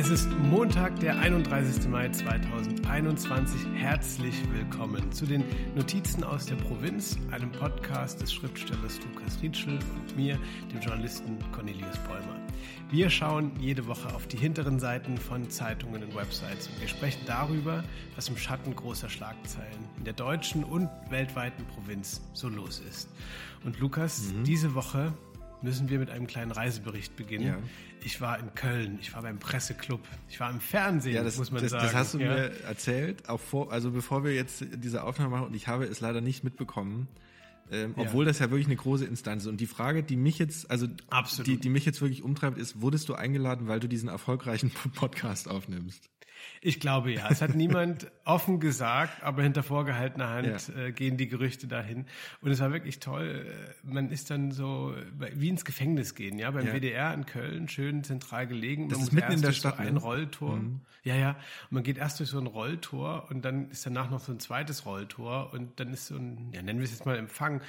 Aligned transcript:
Es 0.00 0.10
ist 0.10 0.30
Montag, 0.38 1.00
der 1.00 1.18
31. 1.18 1.88
Mai 1.88 2.08
2021. 2.08 3.66
Herzlich 3.74 4.36
willkommen 4.52 5.10
zu 5.10 5.26
den 5.26 5.42
Notizen 5.74 6.22
aus 6.22 6.46
der 6.46 6.54
Provinz, 6.54 7.18
einem 7.32 7.50
Podcast 7.50 8.20
des 8.20 8.32
Schriftstellers 8.32 9.00
Lukas 9.02 9.42
Rietschel 9.42 9.76
und 9.76 10.16
mir, 10.16 10.38
dem 10.72 10.78
Journalisten 10.78 11.36
Cornelius 11.50 11.98
Bäumer. 12.06 12.38
Wir 12.92 13.10
schauen 13.10 13.50
jede 13.58 13.88
Woche 13.88 14.14
auf 14.14 14.28
die 14.28 14.36
hinteren 14.36 14.78
Seiten 14.78 15.18
von 15.18 15.50
Zeitungen 15.50 16.04
und 16.04 16.14
Websites 16.14 16.68
und 16.68 16.80
wir 16.80 16.86
sprechen 16.86 17.22
darüber, 17.26 17.82
was 18.14 18.28
im 18.28 18.36
Schatten 18.36 18.76
großer 18.76 19.08
Schlagzeilen 19.08 19.80
in 19.96 20.04
der 20.04 20.14
deutschen 20.14 20.62
und 20.62 20.88
weltweiten 21.10 21.64
Provinz 21.74 22.20
so 22.34 22.48
los 22.48 22.80
ist. 22.88 23.08
Und 23.64 23.80
Lukas, 23.80 24.32
mhm. 24.32 24.44
diese 24.44 24.76
Woche 24.76 25.12
müssen 25.62 25.88
wir 25.88 25.98
mit 25.98 26.10
einem 26.10 26.26
kleinen 26.26 26.50
Reisebericht 26.50 27.16
beginnen. 27.16 27.46
Ja. 27.46 27.58
Ich 28.04 28.20
war 28.20 28.38
in 28.38 28.54
Köln, 28.54 28.98
ich 29.00 29.12
war 29.14 29.22
beim 29.22 29.38
Presseclub, 29.38 30.00
ich 30.28 30.38
war 30.38 30.50
im 30.50 30.60
Fernsehen, 30.60 31.14
ja, 31.14 31.24
das, 31.24 31.36
muss 31.36 31.50
man 31.50 31.62
das, 31.62 31.72
sagen. 31.72 31.84
Das 31.84 31.94
hast 31.94 32.14
du 32.14 32.18
ja. 32.18 32.28
mir 32.32 32.62
erzählt, 32.64 33.28
auch 33.28 33.40
vor, 33.40 33.72
also 33.72 33.90
bevor 33.90 34.24
wir 34.24 34.34
jetzt 34.34 34.64
diese 34.74 35.02
Aufnahme 35.02 35.30
machen 35.30 35.46
und 35.46 35.54
ich 35.54 35.66
habe 35.66 35.84
es 35.84 36.00
leider 36.00 36.20
nicht 36.20 36.44
mitbekommen. 36.44 37.08
Ähm, 37.70 37.92
obwohl 37.96 38.24
das 38.24 38.38
ja 38.38 38.50
wirklich 38.50 38.66
eine 38.66 38.76
große 38.76 39.04
Instanz 39.04 39.42
ist. 39.42 39.48
Und 39.48 39.60
die 39.60 39.66
Frage, 39.66 40.02
die 40.02 40.16
mich 40.16 40.38
jetzt, 40.38 40.70
also 40.70 40.86
die, 41.44 41.58
die 41.58 41.68
mich 41.68 41.84
jetzt 41.84 42.00
wirklich 42.00 42.22
umtreibt, 42.22 42.56
ist, 42.56 42.80
wurdest 42.80 43.10
du 43.10 43.14
eingeladen, 43.14 43.68
weil 43.68 43.78
du 43.78 43.88
diesen 43.88 44.08
erfolgreichen 44.08 44.70
Podcast 44.94 45.48
aufnimmst? 45.48 46.08
Ich 46.60 46.80
glaube 46.80 47.12
ja. 47.12 47.28
Es 47.30 47.42
hat 47.42 47.54
niemand 47.54 48.10
offen 48.24 48.60
gesagt, 48.60 49.22
aber 49.22 49.42
hinter 49.42 49.62
vorgehaltener 49.62 50.28
Hand 50.28 50.68
ja. 50.68 50.82
äh, 50.82 50.92
gehen 50.92 51.16
die 51.16 51.28
Gerüchte 51.28 51.66
dahin. 51.66 52.06
Und 52.40 52.50
es 52.50 52.60
war 52.60 52.72
wirklich 52.72 53.00
toll. 53.00 53.46
Man 53.82 54.10
ist 54.10 54.30
dann 54.30 54.50
so 54.50 54.94
wie 55.18 55.48
ins 55.48 55.64
Gefängnis 55.64 56.14
gehen, 56.14 56.38
ja, 56.38 56.50
beim 56.50 56.66
ja. 56.66 56.72
WDR 56.74 57.14
in 57.14 57.26
Köln, 57.26 57.68
schön 57.68 58.04
zentral 58.04 58.46
gelegen. 58.46 58.88
Das 58.88 58.98
man 58.98 59.06
ist 59.06 59.12
mitten 59.12 59.32
in 59.32 59.42
der 59.42 59.52
Stadt. 59.52 59.76
So 59.76 59.82
ein 59.82 59.94
ne? 59.94 60.00
Rolltor. 60.00 60.56
Mhm. 60.56 60.80
Ja, 61.04 61.14
ja. 61.14 61.30
Und 61.30 61.72
man 61.72 61.82
geht 61.82 61.98
erst 61.98 62.20
durch 62.20 62.28
so 62.28 62.38
ein 62.38 62.46
Rolltor 62.46 63.30
und 63.30 63.44
dann 63.44 63.70
ist 63.70 63.86
danach 63.86 64.10
noch 64.10 64.20
so 64.20 64.32
ein 64.32 64.40
zweites 64.40 64.84
Rolltor 64.84 65.52
und 65.52 65.80
dann 65.80 65.92
ist 65.92 66.06
so 66.06 66.16
ein, 66.16 66.50
ja, 66.52 66.62
nennen 66.62 66.80
wir 66.80 66.84
es 66.84 66.90
jetzt 66.90 67.06
mal 67.06 67.16
Empfang. 67.16 67.62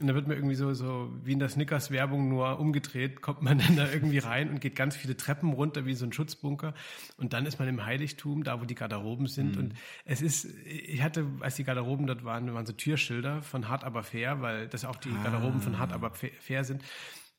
Und 0.00 0.06
da 0.06 0.14
wird 0.14 0.28
man 0.28 0.36
irgendwie 0.36 0.54
so, 0.54 0.72
so 0.74 1.10
wie 1.22 1.32
in 1.32 1.38
der 1.38 1.48
Snickers-Werbung 1.48 2.28
nur 2.28 2.58
umgedreht, 2.58 3.20
kommt 3.20 3.42
man 3.42 3.58
dann 3.58 3.76
da 3.76 3.90
irgendwie 3.90 4.18
rein 4.18 4.50
und 4.50 4.60
geht 4.60 4.76
ganz 4.76 4.96
viele 4.96 5.16
Treppen 5.16 5.52
runter 5.52 5.86
wie 5.86 5.94
so 5.94 6.04
ein 6.04 6.12
Schutzbunker. 6.12 6.74
Und 7.16 7.32
dann 7.32 7.46
ist 7.46 7.58
man 7.58 7.68
im 7.68 7.84
Heiligtum, 7.84 8.44
da 8.44 8.60
wo 8.60 8.64
die 8.64 8.74
Garderoben 8.74 9.26
sind. 9.26 9.56
Mhm. 9.56 9.62
Und 9.62 9.74
es 10.04 10.22
ist, 10.22 10.46
ich 10.64 11.02
hatte, 11.02 11.26
als 11.40 11.56
die 11.56 11.64
Garderoben 11.64 12.06
dort 12.06 12.24
waren, 12.24 12.52
waren 12.54 12.66
so 12.66 12.72
Türschilder 12.72 13.42
von 13.42 13.68
Hart 13.68 13.84
aber 13.84 14.02
fair, 14.02 14.40
weil 14.40 14.68
das 14.68 14.84
auch 14.84 14.96
die 14.96 15.10
ah. 15.10 15.22
Garderoben 15.24 15.60
von 15.60 15.78
Hart 15.78 15.92
aber 15.92 16.12
fair 16.12 16.64
sind. 16.64 16.82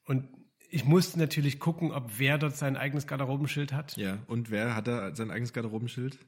Und 0.06 0.28
ich 0.70 0.86
musste 0.86 1.18
natürlich 1.20 1.60
gucken, 1.60 1.92
ob 1.92 2.20
wer 2.20 2.38
dort 2.38 2.56
sein 2.56 2.78
eigenes 2.78 3.08
Garderobenschild 3.08 3.73
hat. 3.73 3.98
Ja, 3.98 4.20
und 4.28 4.52
wer 4.52 4.76
hat 4.76 4.88
da 4.88 5.16
sein 5.16 5.32
eigenes 5.32 5.54
Garderobenschild? 5.54 6.20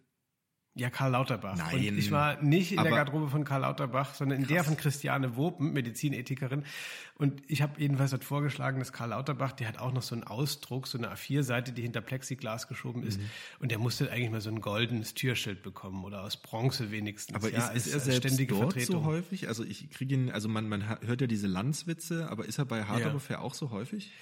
Ja, 0.73 0.89
Karl 0.89 1.11
Lauterbach. 1.11 1.57
Nein. 1.57 1.89
Und 1.89 1.97
ich 1.97 2.11
war 2.11 2.41
nicht 2.41 2.71
in 2.71 2.81
der 2.81 2.91
Garderobe 2.91 3.29
von 3.29 3.43
Karl 3.43 3.61
Lauterbach, 3.61 4.13
sondern 4.13 4.39
in 4.39 4.45
krass. 4.45 4.53
der 4.53 4.63
von 4.63 4.77
Christiane 4.77 5.35
Wopen, 5.35 5.73
Medizinethikerin. 5.73 6.63
Und 7.15 7.43
ich 7.47 7.61
habe 7.61 7.79
jedenfalls 7.81 8.11
dort 8.11 8.23
vorgeschlagen, 8.23 8.79
dass 8.79 8.93
Karl 8.93 9.09
Lauterbach, 9.09 9.51
der 9.51 9.67
hat 9.67 9.79
auch 9.79 9.91
noch 9.91 10.01
so 10.01 10.15
einen 10.15 10.23
Ausdruck, 10.23 10.87
so 10.87 10.97
eine 10.97 11.13
A4-Seite, 11.13 11.73
die 11.73 11.81
hinter 11.81 11.99
Plexiglas 11.99 12.69
geschoben 12.69 13.03
ist. 13.03 13.19
Mhm. 13.19 13.25
Und 13.59 13.71
der 13.71 13.79
musste 13.79 14.09
eigentlich 14.09 14.31
mal 14.31 14.39
so 14.39 14.49
ein 14.49 14.61
goldenes 14.61 15.13
Türschild 15.13 15.61
bekommen 15.61 16.05
oder 16.05 16.23
aus 16.23 16.37
Bronze 16.37 16.89
wenigstens. 16.89 17.35
Aber 17.35 17.51
ja, 17.51 17.67
ist, 17.67 17.87
ist 17.87 17.93
er 17.93 17.99
selbst 17.99 18.27
ständige 18.27 18.53
dort 18.53 18.73
Vertretung. 18.73 19.03
so 19.03 19.05
häufig? 19.05 19.49
Also 19.49 19.65
ich 19.65 19.89
kriege 19.89 20.15
ihn, 20.15 20.31
also 20.31 20.47
man, 20.47 20.69
man 20.69 20.87
hört 21.05 21.19
ja 21.19 21.27
diese 21.27 21.47
Landswitze, 21.47 22.29
aber 22.29 22.45
ist 22.45 22.59
er 22.59 22.65
bei 22.65 22.85
Hard 22.85 23.01
ja. 23.29 23.39
auch 23.39 23.53
so 23.55 23.71
häufig? 23.71 24.13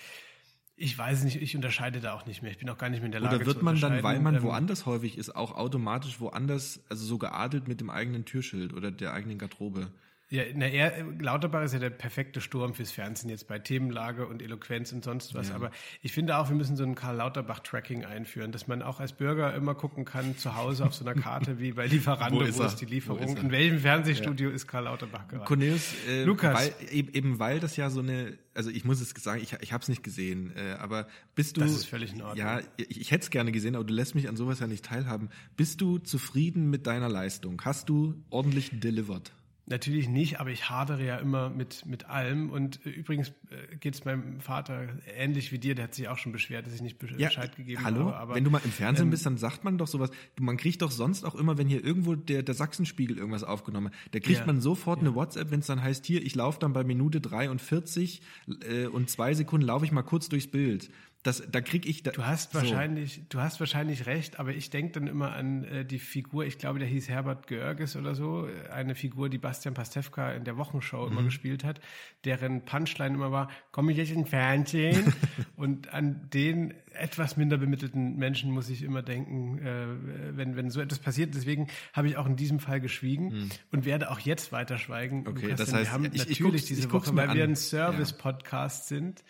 Ich 0.82 0.98
weiß 0.98 1.26
nicht, 1.26 1.42
ich 1.42 1.58
unterscheide 1.58 2.00
da 2.00 2.14
auch 2.14 2.26
nicht 2.26 2.42
mehr. 2.42 2.52
Ich 2.52 2.58
bin 2.58 2.70
auch 2.70 2.78
gar 2.78 2.90
nicht 2.90 3.02
mehr 3.02 3.08
in 3.08 3.12
der 3.12 3.20
Lage 3.20 3.36
Oder 3.36 3.46
wird 3.46 3.62
man 3.62 3.80
dann, 3.82 4.02
weil 4.02 4.22
man 4.22 4.36
ähm, 4.36 4.44
woanders 4.44 4.86
häufig 4.86 5.18
ist, 5.18 5.36
auch 5.36 5.52
automatisch 5.58 6.22
woanders, 6.22 6.82
also 6.88 7.06
so 7.06 7.18
geadelt 7.18 7.68
mit 7.68 7.82
dem 7.82 7.90
eigenen 7.90 8.24
Türschild 8.24 8.74
oder 8.74 8.90
der 8.90 9.14
eigenen 9.14 9.38
Garderobe? 9.38 9.92
Ja, 10.32 10.44
na, 10.54 10.68
er, 10.68 11.06
Lauterbach 11.20 11.64
ist 11.64 11.74
ja 11.74 11.80
der 11.80 11.90
perfekte 11.90 12.40
Sturm 12.40 12.76
fürs 12.76 12.92
Fernsehen 12.92 13.32
jetzt 13.32 13.48
bei 13.48 13.58
Themenlage 13.58 14.28
und 14.28 14.44
Eloquenz 14.44 14.92
und 14.92 15.04
sonst 15.04 15.34
was. 15.34 15.50
Ja. 15.50 15.56
Aber 15.56 15.72
ich 16.04 16.12
finde 16.12 16.38
auch, 16.38 16.50
wir 16.50 16.56
müssen 16.56 16.76
so 16.76 16.84
ein 16.84 16.94
Karl 16.94 17.16
Lauterbach-Tracking 17.16 18.06
einführen, 18.06 18.52
dass 18.52 18.68
man 18.68 18.84
auch 18.84 19.00
als 19.00 19.14
Bürger 19.14 19.56
immer 19.56 19.74
gucken 19.74 20.06
kann, 20.06 20.38
zu 20.38 20.56
Hause 20.56 20.86
auf 20.86 20.94
so 20.94 21.04
einer 21.04 21.20
Karte 21.20 21.60
wie 21.60 21.72
bei 21.72 21.88
Lieferando, 21.88 22.40
wo 22.42 22.44
ist, 22.44 22.60
wo 22.60 22.64
ist 22.64 22.76
die 22.76 22.86
Lieferung, 22.86 23.24
ist 23.24 23.40
in 23.40 23.52
welchem 23.52 23.80
Fernsehstudio 23.80 24.50
ja. 24.50 24.56
ist 24.56 24.68
Karl 24.68 24.84
Lauterbach 24.84 25.28
gerade. 25.28 25.46
Cornelius, 25.46 25.96
äh, 26.08 26.24
Lukas. 26.26 26.56
Weil, 26.56 26.74
eben 26.92 27.40
weil 27.40 27.60
das 27.60 27.76
ja 27.76 27.90
so 27.90 28.02
eine, 28.02 28.38
also 28.54 28.70
ich 28.70 28.86
muss 28.86 29.02
es 29.02 29.10
sagen, 29.10 29.42
ich, 29.42 29.54
ich 29.62 29.74
habe 29.74 29.82
es 29.82 29.88
nicht 29.88 30.04
gesehen, 30.04 30.54
äh, 30.56 30.74
aber 30.74 31.08
bist 31.34 31.58
du... 31.58 31.62
Das 31.62 31.72
ist 31.72 31.86
völlig 31.86 32.14
in 32.14 32.22
Ordnung. 32.22 32.38
Ja, 32.38 32.60
ich, 32.78 33.02
ich 33.02 33.10
hätte 33.10 33.24
es 33.24 33.30
gerne 33.32 33.52
gesehen, 33.52 33.76
aber 33.76 33.84
du 33.84 33.96
lässt 33.96 34.14
mich 34.14 34.30
an 34.30 34.38
sowas 34.38 34.60
ja 34.60 34.68
nicht 34.68 34.86
teilhaben. 34.86 35.30
Bist 35.58 35.82
du 35.82 35.98
zufrieden 35.98 36.70
mit 36.70 36.86
deiner 36.86 37.10
Leistung? 37.10 37.60
Hast 37.66 37.90
du 37.90 38.14
ordentlich 38.30 38.80
delivered? 38.80 39.32
Natürlich 39.70 40.10
nicht, 40.10 40.40
aber 40.40 40.50
ich 40.50 40.70
hadere 40.70 41.06
ja 41.06 41.18
immer 41.18 41.52
mit, 41.52 41.86
mit 41.86 42.06
allem. 42.06 42.50
Und 42.50 42.84
äh, 42.88 42.90
übrigens 42.90 43.30
äh, 43.52 43.76
geht 43.80 43.94
es 43.94 44.04
meinem 44.04 44.42
Vater 44.42 44.90
ähnlich 45.16 45.52
wie 45.52 45.60
dir, 45.60 45.76
der 45.76 45.86
hat 45.86 45.94
sich 45.94 46.10
auch 46.10 46.18
schon 46.18 46.32
beschwert, 46.32 46.66
dass 46.66 46.74
ich 46.74 46.82
nicht 46.82 46.98
Bescheid 46.98 47.20
ja, 47.20 47.46
gegeben 47.46 47.84
hallo? 47.84 48.06
habe. 48.06 48.18
Aber, 48.18 48.36
wenn 48.36 48.44
du 48.44 48.50
mal 48.50 48.62
im 48.66 48.72
Fernsehen 48.72 49.06
ähm, 49.06 49.12
bist, 49.12 49.28
dann 49.28 49.38
sagt 49.38 49.64
man 49.64 49.78
doch 49.78 49.88
sowas. 49.88 50.10
Man 50.40 50.58
kriegt 50.58 50.82
doch 50.82 50.90
sonst 50.90 51.24
auch 51.24 51.36
immer, 51.36 51.60
wenn 51.60 51.68
hier 51.68 51.84
irgendwo 51.84 52.16
der, 52.16 52.42
der 52.42 52.56
Sachsenspiegel 52.56 53.20
irgendwas 53.20 53.44
aufgenommen 53.44 53.88
hat, 53.88 53.94
da 54.12 54.20
kriegt 54.20 54.40
ja, 54.40 54.46
man 54.48 54.60
sofort 54.60 55.02
ja. 55.02 55.08
eine 55.08 55.16
WhatsApp, 55.16 55.52
wenn 55.52 55.60
es 55.60 55.68
dann 55.68 55.84
heißt, 55.84 56.04
hier, 56.04 56.26
ich 56.26 56.34
laufe 56.34 56.60
dann 56.60 56.74
bei 56.74 56.84
Minute 56.84 57.22
43 57.22 58.22
äh, 58.68 58.88
und 58.88 59.12
zwei 59.12 59.36
Sekunden 59.36 59.68
laufe 59.68 59.86
ich 59.86 59.92
mal 59.92 60.02
kurz 60.02 60.30
durchs 60.30 60.48
Bild. 60.48 60.90
Das, 61.24 61.44
da 61.52 61.60
krieg 61.60 61.86
ich. 61.86 62.02
Da, 62.02 62.12
du 62.12 62.26
hast 62.26 62.54
so. 62.54 62.60
wahrscheinlich, 62.60 63.24
du 63.28 63.42
hast 63.42 63.60
wahrscheinlich 63.60 64.06
recht, 64.06 64.40
aber 64.40 64.54
ich 64.54 64.70
denke 64.70 64.94
dann 64.94 65.08
immer 65.08 65.34
an 65.34 65.66
äh, 65.66 65.84
die 65.84 66.00
Figur. 66.00 66.46
Ich 66.46 66.58
glaube, 66.58 66.80
der 66.80 66.88
hieß 66.88 67.10
Herbert 67.10 67.48
Georges 67.48 67.98
oder 67.98 68.16
so, 68.16 68.48
eine 68.72 68.96
Figur, 68.96 69.28
die 69.28 69.38
Bastian 69.38 69.74
Pastewka 69.74 70.32
in 70.32 70.46
der 70.46 70.56
Wochenshow 70.56 71.06
mhm. 71.06 71.12
immer 71.12 71.24
gespielt 71.24 71.66
hat, 71.66 71.82
deren 72.24 72.64
Punchline 72.64 73.16
immer 73.16 73.34
war: 73.34 73.50
Komme 73.74 73.92
ich 73.92 73.98
jetzt 73.98 74.12
in 74.12 74.26
Fernsehen? 74.26 75.14
und 75.58 75.94
an 75.94 76.30
den 76.34 76.74
etwas 76.94 77.36
minder 77.36 77.58
bemittelten 77.58 78.16
Menschen 78.16 78.52
muss 78.52 78.70
ich 78.70 78.82
immer 78.82 79.02
denken, 79.02 79.60
äh, 79.60 80.38
wenn 80.38 80.56
wenn 80.56 80.70
so 80.70 80.80
etwas 80.80 81.00
passiert. 81.00 81.36
Deswegen 81.36 81.68
habe 81.92 82.08
ich 82.08 82.16
auch 82.16 82.28
in 82.28 82.38
diesem 82.38 82.60
Fall 82.60 82.80
geschwiegen 82.80 83.26
mhm. 83.26 83.50
und 83.74 83.84
werde 83.84 84.10
auch 84.10 84.20
jetzt 84.20 84.54
weiter 84.54 84.78
schweigen. 84.78 85.28
Okay, 85.28 85.48
Lukas, 85.48 85.60
das 85.60 85.74
heißt, 85.74 85.90
wir 85.90 85.92
haben 85.92 86.06
ich, 86.06 86.30
natürlich 86.30 86.62
ich 86.62 86.68
diese 86.70 86.92
Woche, 86.94 87.14
weil 87.14 87.34
wir 87.34 87.44
ein 87.44 87.58
Service-Podcast 87.58 88.90
ja. 88.90 88.98
sind 88.98 89.24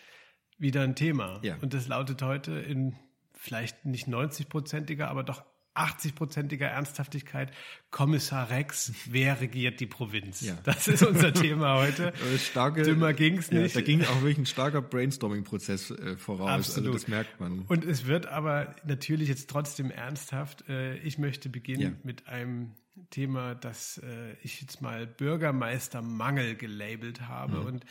wieder 0.60 0.82
ein 0.82 0.94
Thema. 0.94 1.40
Ja. 1.42 1.56
Und 1.60 1.74
das 1.74 1.88
lautet 1.88 2.22
heute 2.22 2.52
in 2.52 2.94
vielleicht 3.34 3.86
nicht 3.86 4.06
90-prozentiger, 4.06 5.06
aber 5.06 5.24
doch 5.24 5.42
80-prozentiger 5.74 6.66
Ernsthaftigkeit. 6.66 7.52
Kommissar 7.90 8.50
Rex, 8.50 8.92
wer 9.06 9.40
regiert 9.40 9.80
die 9.80 9.86
Provinz? 9.86 10.40
Ja. 10.40 10.58
Das 10.64 10.88
ist 10.88 11.02
unser 11.02 11.32
Thema 11.32 11.78
heute. 11.78 12.12
Starke, 12.38 12.82
Dümmer 12.82 13.14
ging's 13.14 13.50
nicht. 13.50 13.74
Ja, 13.74 13.80
da 13.80 13.86
ging 13.86 14.02
auch 14.02 14.16
wirklich 14.16 14.38
ein 14.38 14.46
starker 14.46 14.82
Brainstorming-Prozess 14.82 15.92
äh, 15.92 16.16
voraus. 16.16 16.50
Absolut. 16.50 16.88
Also 16.88 16.98
das 16.98 17.08
merkt 17.08 17.40
man. 17.40 17.60
Und 17.62 17.84
es 17.84 18.06
wird 18.06 18.26
aber 18.26 18.74
natürlich 18.84 19.28
jetzt 19.28 19.48
trotzdem 19.48 19.90
ernsthaft. 19.90 20.68
Äh, 20.68 20.96
ich 20.98 21.18
möchte 21.18 21.48
beginnen 21.48 21.80
ja. 21.80 21.92
mit 22.02 22.28
einem 22.28 22.72
Thema, 23.10 23.54
das 23.54 23.98
äh, 23.98 24.34
ich 24.42 24.60
jetzt 24.60 24.82
mal 24.82 25.06
Bürgermeistermangel 25.06 26.56
gelabelt 26.56 27.22
habe. 27.28 27.60
Mhm. 27.60 27.66
Und 27.66 27.84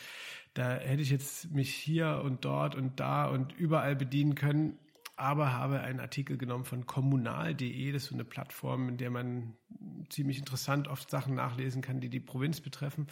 da 0.54 0.76
hätte 0.78 1.02
ich 1.02 1.10
jetzt 1.10 1.52
mich 1.52 1.74
hier 1.74 2.22
und 2.24 2.46
dort 2.46 2.76
und 2.76 3.00
da 3.00 3.28
und 3.28 3.54
überall 3.54 3.96
bedienen 3.96 4.36
können, 4.36 4.78
aber 5.16 5.52
habe 5.54 5.82
einen 5.82 6.00
Artikel 6.00 6.38
genommen 6.38 6.64
von 6.64 6.86
kommunal.de, 6.86 7.92
das 7.92 8.04
ist 8.04 8.10
so 8.10 8.16
eine 8.16 8.24
Plattform, 8.24 8.90
in 8.90 8.98
der 8.98 9.10
man 9.10 9.56
ziemlich 10.10 10.40
interessant 10.40 10.88
oft 10.88 11.10
Sachen 11.10 11.36
nachlesen 11.36 11.82
kann, 11.82 12.00
die 12.00 12.10
die 12.10 12.22
Provinz 12.22 12.62
betreffen. 12.62 13.08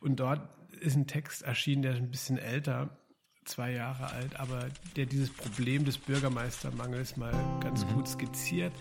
Und 0.00 0.20
dort 0.20 0.48
ist 0.80 0.96
ein 0.96 1.06
Text 1.06 1.42
erschienen, 1.42 1.82
der 1.82 1.92
ist 1.92 1.98
ein 1.98 2.10
bisschen 2.10 2.38
älter, 2.38 2.96
zwei 3.44 3.72
Jahre 3.72 4.12
alt, 4.12 4.38
aber 4.38 4.68
der 4.96 5.06
dieses 5.06 5.30
Problem 5.30 5.84
des 5.84 5.98
Bürgermeistermangels 5.98 7.16
mal 7.16 7.34
ganz 7.60 7.84
mhm. 7.84 7.94
gut 7.94 8.08
skizziert 8.08 8.72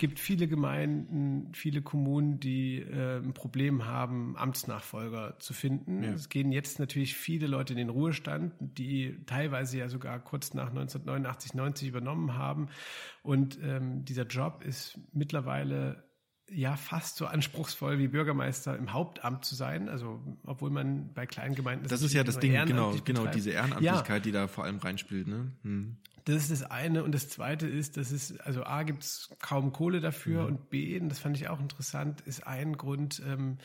gibt 0.00 0.18
viele 0.18 0.48
Gemeinden, 0.48 1.52
viele 1.54 1.82
Kommunen, 1.82 2.40
die 2.40 2.78
äh, 2.78 3.18
ein 3.18 3.34
Problem 3.34 3.84
haben, 3.84 4.34
Amtsnachfolger 4.36 5.38
zu 5.40 5.52
finden. 5.52 6.02
Ja. 6.02 6.12
Es 6.12 6.30
gehen 6.30 6.52
jetzt 6.52 6.80
natürlich 6.80 7.14
viele 7.14 7.46
Leute 7.46 7.74
in 7.74 7.76
den 7.76 7.90
Ruhestand, 7.90 8.54
die 8.58 9.22
teilweise 9.26 9.78
ja 9.78 9.90
sogar 9.90 10.18
kurz 10.18 10.54
nach 10.54 10.70
1989, 10.70 11.52
90 11.52 11.88
übernommen 11.88 12.34
haben. 12.34 12.68
Und 13.22 13.58
ähm, 13.62 14.06
dieser 14.06 14.26
Job 14.26 14.64
ist 14.64 14.98
mittlerweile 15.12 16.02
ja 16.50 16.76
fast 16.76 17.16
so 17.16 17.26
anspruchsvoll 17.26 17.98
wie 17.98 18.08
Bürgermeister 18.08 18.76
im 18.76 18.94
Hauptamt 18.94 19.44
zu 19.44 19.54
sein. 19.54 19.90
Also 19.90 20.20
obwohl 20.44 20.70
man 20.70 21.12
bei 21.12 21.26
kleinen 21.26 21.54
Gemeinden 21.54 21.88
das 21.88 22.00
ist 22.00 22.14
ja 22.14 22.24
das 22.24 22.38
Ding, 22.38 22.52
genau, 22.66 22.94
genau 23.04 23.26
diese 23.26 23.50
Ehrenamtlichkeit, 23.50 24.08
ja. 24.08 24.18
die 24.20 24.32
da 24.32 24.48
vor 24.48 24.64
allem 24.64 24.78
reinspielt. 24.78 25.28
Ne? 25.28 25.52
Hm. 25.62 25.98
Das 26.24 26.36
ist 26.36 26.50
das 26.50 26.62
eine. 26.70 27.04
Und 27.04 27.12
das 27.12 27.28
zweite 27.28 27.66
ist, 27.66 27.96
dass 27.96 28.10
es, 28.10 28.38
also 28.40 28.64
A, 28.64 28.82
gibt 28.82 29.02
es 29.02 29.30
kaum 29.40 29.72
Kohle 29.72 30.00
dafür 30.00 30.42
mhm. 30.42 30.48
und 30.48 30.70
B, 30.70 30.98
und 30.98 31.08
das 31.08 31.18
fand 31.18 31.36
ich 31.36 31.48
auch 31.48 31.60
interessant, 31.60 32.20
ist 32.22 32.46
ein 32.46 32.76
Grund, 32.76 33.22
ähm, 33.26 33.58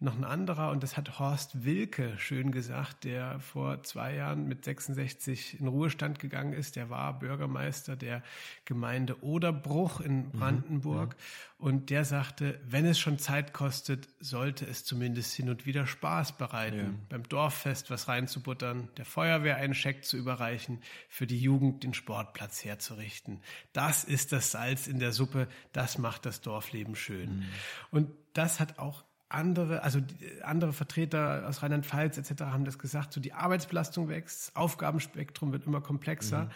noch 0.00 0.16
ein 0.16 0.24
anderer 0.24 0.70
und 0.70 0.84
das 0.84 0.96
hat 0.96 1.18
Horst 1.18 1.64
Wilke 1.64 2.16
schön 2.18 2.52
gesagt, 2.52 3.02
der 3.02 3.40
vor 3.40 3.82
zwei 3.82 4.14
Jahren 4.14 4.46
mit 4.46 4.64
66 4.64 5.58
in 5.58 5.66
Ruhestand 5.66 6.20
gegangen 6.20 6.52
ist. 6.52 6.76
Der 6.76 6.88
war 6.88 7.18
Bürgermeister 7.18 7.96
der 7.96 8.22
Gemeinde 8.64 9.22
Oderbruch 9.24 10.00
in 10.00 10.26
mhm. 10.26 10.30
Brandenburg 10.30 11.16
mhm, 11.16 11.66
und 11.66 11.90
der 11.90 12.04
sagte, 12.04 12.60
wenn 12.64 12.86
es 12.86 13.00
schon 13.00 13.18
Zeit 13.18 13.52
kostet, 13.52 14.08
sollte 14.20 14.66
es 14.66 14.84
zumindest 14.84 15.34
hin 15.34 15.50
und 15.50 15.66
wieder 15.66 15.84
Spaß 15.84 16.38
bereiten, 16.38 16.78
ja. 16.78 16.94
beim 17.08 17.28
Dorffest 17.28 17.90
was 17.90 18.06
reinzubuttern, 18.06 18.88
der 18.96 19.04
Feuerwehr 19.04 19.56
einen 19.56 19.74
Scheck 19.74 20.04
zu 20.04 20.16
überreichen, 20.16 20.80
für 21.08 21.26
die 21.26 21.40
Jugend 21.40 21.82
den 21.82 21.92
Sportplatz 21.92 22.64
herzurichten. 22.64 23.40
Das 23.72 24.04
ist 24.04 24.30
das 24.30 24.52
Salz 24.52 24.86
in 24.86 25.00
der 25.00 25.10
Suppe, 25.10 25.48
das 25.72 25.98
macht 25.98 26.24
das 26.24 26.40
Dorfleben 26.40 26.94
schön. 26.94 27.38
Mhm. 27.38 27.44
Und 27.90 28.10
das 28.34 28.60
hat 28.60 28.78
auch 28.78 29.02
andere, 29.28 29.82
also 29.82 30.00
andere 30.42 30.72
Vertreter 30.72 31.46
aus 31.46 31.62
Rheinland-Pfalz 31.62 32.18
etc. 32.18 32.42
haben 32.44 32.64
das 32.64 32.78
gesagt, 32.78 33.12
so 33.12 33.20
die 33.20 33.32
Arbeitsbelastung 33.32 34.08
wächst, 34.08 34.48
das 34.48 34.56
Aufgabenspektrum 34.56 35.52
wird 35.52 35.66
immer 35.66 35.80
komplexer. 35.80 36.44
Mhm. 36.44 36.50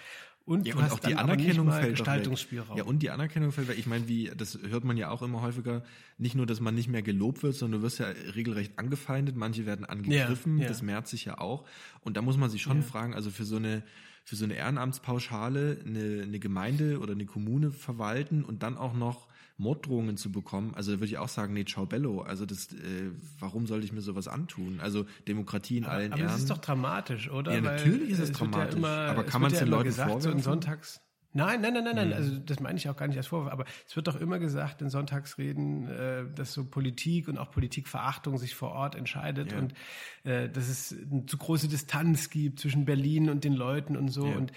Und, 0.45 0.67
ja, 0.67 0.75
und 0.75 0.91
auch 0.91 0.99
die 0.99 1.15
Anerkennung 1.15 1.71
fällt 1.71 1.91
Gestaltungsspielraum. 1.91 2.77
Ja, 2.77 2.83
und 2.83 3.01
die 3.01 3.11
Anerkennung 3.11 3.53
fällt 3.53 3.69
weg. 3.69 3.79
Ich 3.79 3.87
meine, 3.87 4.09
wie, 4.09 4.31
das 4.37 4.59
hört 4.69 4.83
man 4.83 4.97
ja 4.97 5.11
auch 5.11 5.23
immer 5.23 5.41
häufiger, 5.41 5.85
nicht 6.19 6.35
nur, 6.35 6.47
dass 6.47 6.61
man 6.61 6.75
nicht 6.75 6.89
mehr 6.89 7.03
gelobt 7.03 7.45
wird, 7.45 7.55
sondern 7.55 7.81
du 7.81 7.87
wirst 7.87 8.01
ja 8.01 8.07
regelrecht 8.35 8.77
angefeindet, 8.77 9.37
manche 9.37 9.67
werden 9.67 9.85
angegriffen, 9.85 10.57
ja, 10.57 10.65
ja. 10.65 10.69
das 10.69 10.83
mehrt 10.83 11.07
sich 11.07 11.27
ja 11.27 11.39
auch. 11.39 11.65
Und 12.01 12.17
da 12.17 12.23
muss 12.23 12.37
man 12.37 12.51
sich 12.51 12.63
schon 12.63 12.83
fragen, 12.83 13.15
also 13.15 13.31
für 13.31 13.45
so 13.45 13.57
eine, 13.57 13.85
für 14.25 14.35
so 14.35 14.45
eine 14.45 14.55
Ehrenamtspauschale 14.55 15.79
eine, 15.87 16.23
eine 16.23 16.39
Gemeinde 16.41 16.99
oder 16.99 17.13
eine 17.13 17.27
Kommune 17.27 17.71
verwalten 17.71 18.43
und 18.43 18.65
dann 18.65 18.77
auch 18.77 18.95
noch 18.95 19.29
Morddrohungen 19.56 20.16
zu 20.16 20.32
bekommen, 20.32 20.75
also 20.75 20.93
da 20.93 20.99
würde 20.99 21.06
ich 21.06 21.19
auch 21.19 21.28
sagen, 21.28 21.52
nee, 21.54 21.64
ciao 21.64 21.87
bello. 21.87 22.22
Also 22.22 22.46
das, 22.46 22.72
äh, 22.72 23.10
warum 23.38 23.66
sollte 23.66 23.84
ich 23.84 23.93
mir 23.93 24.00
sowas 24.00 24.28
antun? 24.28 24.81
Also 24.81 25.06
Demokratie 25.28 25.78
in 25.78 25.84
aber, 25.84 25.93
allen 25.94 26.12
aber 26.12 26.20
Ehren. 26.20 26.28
Aber 26.28 26.37
es 26.37 26.43
ist 26.43 26.50
doch 26.50 26.58
dramatisch, 26.58 27.31
oder? 27.31 27.54
Ja, 27.54 27.60
natürlich 27.60 28.02
Weil, 28.02 28.10
ist 28.10 28.19
es 28.19 28.32
dramatisch. 28.32 28.72
Ja 28.72 28.78
immer, 28.78 28.88
aber 28.88 29.25
kann 29.25 29.43
man 29.43 29.52
es 29.52 29.58
den 29.58 29.69
Leuten 29.69 29.84
gesagt, 29.84 30.10
vorwerfen? 30.10 30.38
So 30.40 30.50
Sonntags 30.50 31.00
Nein, 31.34 31.62
nein, 31.62 31.72
nein, 31.72 31.84
nein, 31.84 31.96
nein. 31.96 32.08
Mhm. 32.08 32.14
Also 32.14 32.38
das 32.38 32.60
meine 32.60 32.76
ich 32.76 32.88
auch 32.88 32.96
gar 32.96 33.08
nicht 33.08 33.16
als 33.16 33.28
Vorwurf. 33.28 33.50
Aber 33.50 33.64
es 33.87 33.96
wird 33.96 34.06
doch 34.06 34.16
immer 34.16 34.38
gesagt 34.38 34.82
in 34.82 34.90
Sonntagsreden, 34.90 35.88
äh, 35.88 36.25
dass 36.34 36.52
so 36.52 36.64
Politik 36.64 37.28
und 37.28 37.38
auch 37.38 37.50
Politikverachtung 37.50 38.37
sich 38.37 38.54
vor 38.54 38.72
Ort 38.72 38.94
entscheidet 38.94 39.52
ja. 39.52 39.58
und 39.58 39.72
äh, 40.25 40.50
dass 40.50 40.69
es 40.69 40.94
eine 41.10 41.25
zu 41.25 41.38
große 41.38 41.69
Distanz 41.69 42.28
gibt 42.28 42.60
zwischen 42.60 42.84
Berlin 42.84 43.31
und 43.31 43.44
den 43.44 43.54
Leuten 43.54 43.96
und 43.96 44.08
so. 44.08 44.26
Ja. 44.26 44.37
Und 44.37 44.52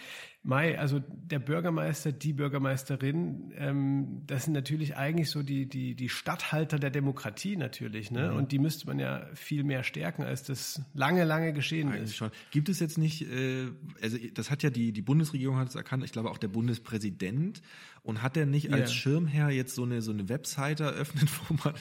Mai, 0.48 0.78
also 0.78 1.02
der 1.10 1.40
Bürgermeister, 1.40 2.12
die 2.12 2.32
Bürgermeisterin, 2.32 3.52
ähm, 3.58 4.22
das 4.28 4.44
sind 4.44 4.54
natürlich 4.54 4.96
eigentlich 4.96 5.32
so 5.32 5.42
die, 5.42 5.68
die, 5.68 5.96
die 5.96 6.08
Statthalter 6.08 6.78
der 6.78 6.92
Demokratie 6.92 7.58
natürlich, 7.58 8.12
ne? 8.12 8.30
Mhm. 8.30 8.38
Und 8.38 8.52
die 8.52 8.60
müsste 8.60 8.86
man 8.86 9.00
ja 9.00 9.26
viel 9.34 9.64
mehr 9.64 9.82
stärken, 9.82 10.22
als 10.22 10.44
das 10.44 10.84
lange, 10.94 11.24
lange 11.24 11.52
geschehen 11.52 11.90
eigentlich 11.90 12.04
ist. 12.04 12.16
Schon. 12.16 12.30
Gibt 12.52 12.70
es 12.70 12.80
jetzt 12.80 13.00
nicht, 13.00 13.24
äh, 13.24 13.70
also 14.04 14.18
das 14.36 14.52
hat 14.52 14.62
ja 14.62 14.70
die, 14.70 14.92
die 14.92 15.02
Bundesregierung 15.02 15.58
hat 15.58 15.70
es 15.70 15.76
erkannt, 15.76 16.04
ich 16.04 16.12
glaube 16.12 16.30
auch 16.30 16.38
der 16.38 16.50
Bundespräsident 16.50 17.64
und 18.04 18.22
hat 18.22 18.38
er 18.38 18.46
nicht 18.46 18.72
als 18.72 18.94
Schirmherr 18.94 19.50
jetzt 19.50 19.74
so 19.74 19.82
eine, 19.82 20.04
so 20.04 20.12
eine 20.12 20.30
Webseite 20.30 20.84
eröffnet, 20.84 21.28
wo 21.50 21.56
man, 21.64 21.74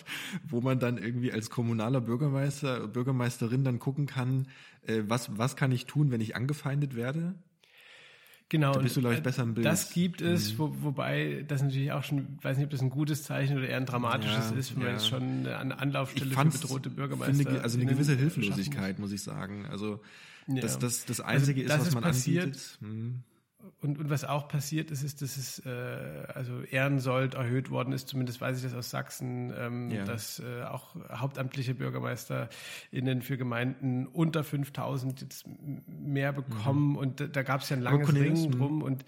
wo 0.49 0.61
man 0.63 0.79
dann 0.79 0.97
irgendwie 0.97 1.33
als 1.33 1.51
kommunaler 1.51 2.01
Bürgermeister, 2.01 2.89
Bürgermeisterin 2.89 3.63
dann 3.63 3.79
gucken 3.79 4.07
kann, 4.07 4.49
äh, 4.87 5.03
was, 5.07 5.37
was 5.37 5.55
kann 5.55 5.71
ich 5.71 5.85
tun, 5.85 6.11
wenn 6.11 6.23
ich 6.23 6.35
angefeindet 6.35 6.97
werde? 6.97 7.35
Genau. 8.51 8.73
Da 8.73 8.81
bist 8.81 8.97
du, 8.97 9.01
glaube 9.01 9.17
ich, 9.17 9.23
besser 9.23 9.43
im 9.43 9.55
Bild. 9.55 9.67
Das 9.67 9.93
gibt 9.93 10.21
es, 10.21 10.53
mhm. 10.53 10.59
wo, 10.59 10.77
wobei 10.83 11.45
das 11.49 11.63
natürlich 11.63 11.93
auch 11.93 12.05
schon, 12.05 12.39
weiß 12.43 12.57
nicht, 12.59 12.67
ob 12.67 12.71
das 12.71 12.83
ein 12.83 12.91
gutes 12.91 13.23
Zeichen 13.23 13.57
oder 13.57 13.69
eher 13.69 13.79
ein 13.79 13.87
dramatisches 13.87 14.51
ja, 14.51 14.57
ist, 14.57 14.75
wenn 14.75 14.83
ja. 14.83 14.89
man 14.89 14.97
jetzt 14.97 15.09
schon 15.09 15.47
eine 15.47 15.79
Anlaufstelle 15.79 16.35
für 16.35 16.45
bedrohte 16.45 16.91
Bürgermeister. 16.91 17.35
Finde, 17.35 17.63
also 17.63 17.79
eine 17.79 17.91
gewisse 17.91 18.15
Hilflosigkeit, 18.15 18.99
muss 18.99 19.13
ich 19.13 19.23
sagen. 19.23 19.67
Also 19.67 20.01
das, 20.47 20.79
das, 20.79 21.05
das 21.07 21.21
Einzige 21.21 21.63
also, 21.63 21.75
ist, 21.75 21.81
was 21.81 21.89
ist 21.89 21.95
man 21.95 22.03
passiert, 22.03 22.45
anbietet. 22.45 22.79
Hm 22.81 23.23
und, 23.81 23.99
und 23.99 24.11
was 24.11 24.25
auch 24.25 24.49
passiert 24.49 24.91
ist, 24.91 25.03
ist, 25.03 25.23
dass 25.23 25.37
es 25.37 25.65
äh, 25.65 25.71
also 26.35 26.63
Ehrensold 26.63 27.35
erhöht 27.35 27.71
worden 27.71 27.93
ist, 27.93 28.09
zumindest 28.09 28.41
weiß 28.41 28.57
ich 28.59 28.65
das 28.65 28.75
aus 28.75 28.91
Sachsen, 28.91 29.53
ähm, 29.57 29.91
ja. 29.91 30.05
dass 30.05 30.41
äh, 30.41 30.63
auch 30.63 30.97
hauptamtliche 31.11 31.75
BürgermeisterInnen 31.75 33.23
für 33.23 33.37
Gemeinden 33.37 34.07
unter 34.07 34.45
5000 34.45 35.21
jetzt 35.21 35.47
mehr 35.87 36.33
bekommen 36.33 36.91
mhm. 36.91 36.97
und 36.97 37.21
da, 37.21 37.27
da 37.27 37.43
gab 37.43 37.63
es 37.63 37.69
ja 37.69 37.77
ein 37.77 37.83
langes 37.83 38.13
Ringen 38.15 38.53
drum 38.53 38.83
und 38.83 39.05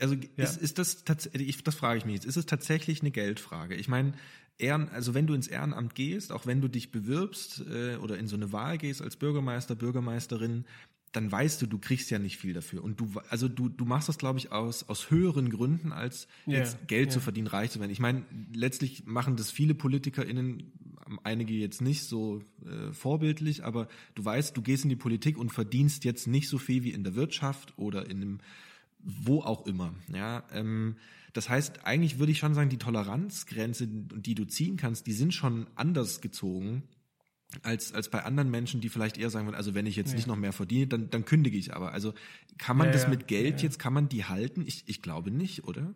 also 0.00 0.14
ja. 0.14 0.44
ist, 0.44 0.62
ist 0.62 0.78
das 0.78 1.04
tatsächlich, 1.04 1.64
das 1.64 1.74
frage 1.74 1.98
ich 1.98 2.04
mich 2.04 2.14
jetzt, 2.14 2.26
ist 2.26 2.36
es 2.36 2.46
tatsächlich 2.46 3.00
eine 3.00 3.10
Geldfrage? 3.10 3.74
Ich 3.74 3.88
meine, 3.88 4.12
Ehren, 4.58 4.88
also 4.88 5.12
wenn 5.14 5.26
du 5.26 5.34
ins 5.34 5.48
Ehrenamt 5.48 5.94
gehst, 5.94 6.32
auch 6.32 6.46
wenn 6.46 6.60
du 6.60 6.68
dich 6.68 6.90
bewirbst 6.90 7.64
äh, 7.68 7.96
oder 7.96 8.16
in 8.16 8.26
so 8.26 8.36
eine 8.36 8.52
Wahl 8.52 8.78
gehst 8.78 9.02
als 9.02 9.16
Bürgermeister, 9.16 9.74
Bürgermeisterin, 9.74 10.64
dann 11.16 11.32
weißt 11.32 11.62
du, 11.62 11.66
du 11.66 11.78
kriegst 11.78 12.10
ja 12.10 12.18
nicht 12.18 12.36
viel 12.36 12.52
dafür. 12.52 12.84
Und 12.84 13.00
du, 13.00 13.10
also 13.30 13.48
du, 13.48 13.70
du 13.70 13.86
machst 13.86 14.10
das, 14.10 14.18
glaube 14.18 14.38
ich, 14.38 14.52
aus, 14.52 14.86
aus 14.86 15.10
höheren 15.10 15.48
Gründen, 15.48 15.90
als 15.90 16.28
yeah, 16.46 16.58
jetzt 16.58 16.86
Geld 16.88 17.06
yeah. 17.06 17.14
zu 17.14 17.20
verdienen, 17.20 17.46
reich 17.46 17.70
zu 17.70 17.80
werden. 17.80 17.90
Ich 17.90 18.00
meine, 18.00 18.22
letztlich 18.52 19.06
machen 19.06 19.36
das 19.36 19.50
viele 19.50 19.74
PolitikerInnen, 19.74 20.72
einige 21.24 21.54
jetzt 21.54 21.80
nicht 21.80 22.04
so 22.04 22.42
äh, 22.66 22.92
vorbildlich, 22.92 23.64
aber 23.64 23.88
du 24.14 24.26
weißt, 24.26 24.54
du 24.54 24.60
gehst 24.60 24.84
in 24.84 24.90
die 24.90 24.96
Politik 24.96 25.38
und 25.38 25.50
verdienst 25.50 26.04
jetzt 26.04 26.26
nicht 26.26 26.50
so 26.50 26.58
viel 26.58 26.84
wie 26.84 26.90
in 26.90 27.02
der 27.02 27.14
Wirtschaft 27.14 27.72
oder 27.78 28.10
in 28.10 28.20
einem, 28.20 28.40
wo 28.98 29.40
auch 29.40 29.66
immer. 29.66 29.94
Ja, 30.12 30.44
ähm, 30.52 30.96
das 31.32 31.48
heißt, 31.48 31.86
eigentlich 31.86 32.18
würde 32.18 32.32
ich 32.32 32.38
schon 32.38 32.52
sagen, 32.52 32.68
die 32.68 32.76
Toleranzgrenze, 32.76 33.88
die 33.88 34.34
du 34.34 34.44
ziehen 34.44 34.76
kannst, 34.76 35.06
die 35.06 35.14
sind 35.14 35.32
schon 35.32 35.66
anders 35.76 36.20
gezogen 36.20 36.82
als, 37.62 37.92
als 37.92 38.08
bei 38.10 38.24
anderen 38.24 38.50
Menschen, 38.50 38.80
die 38.80 38.88
vielleicht 38.88 39.18
eher 39.18 39.30
sagen 39.30 39.46
würden, 39.46 39.56
also 39.56 39.74
wenn 39.74 39.86
ich 39.86 39.96
jetzt 39.96 40.10
ja. 40.10 40.16
nicht 40.16 40.26
noch 40.26 40.36
mehr 40.36 40.52
verdiene, 40.52 40.86
dann, 40.86 41.10
dann 41.10 41.24
kündige 41.24 41.56
ich 41.56 41.74
aber. 41.74 41.92
Also 41.92 42.12
kann 42.58 42.76
man 42.76 42.88
ja, 42.88 42.92
das 42.92 43.08
mit 43.08 43.28
Geld 43.28 43.60
ja. 43.60 43.64
jetzt, 43.64 43.78
kann 43.78 43.92
man 43.92 44.08
die 44.08 44.24
halten? 44.24 44.64
Ich, 44.66 44.84
ich 44.86 45.02
glaube 45.02 45.30
nicht, 45.30 45.64
oder? 45.64 45.94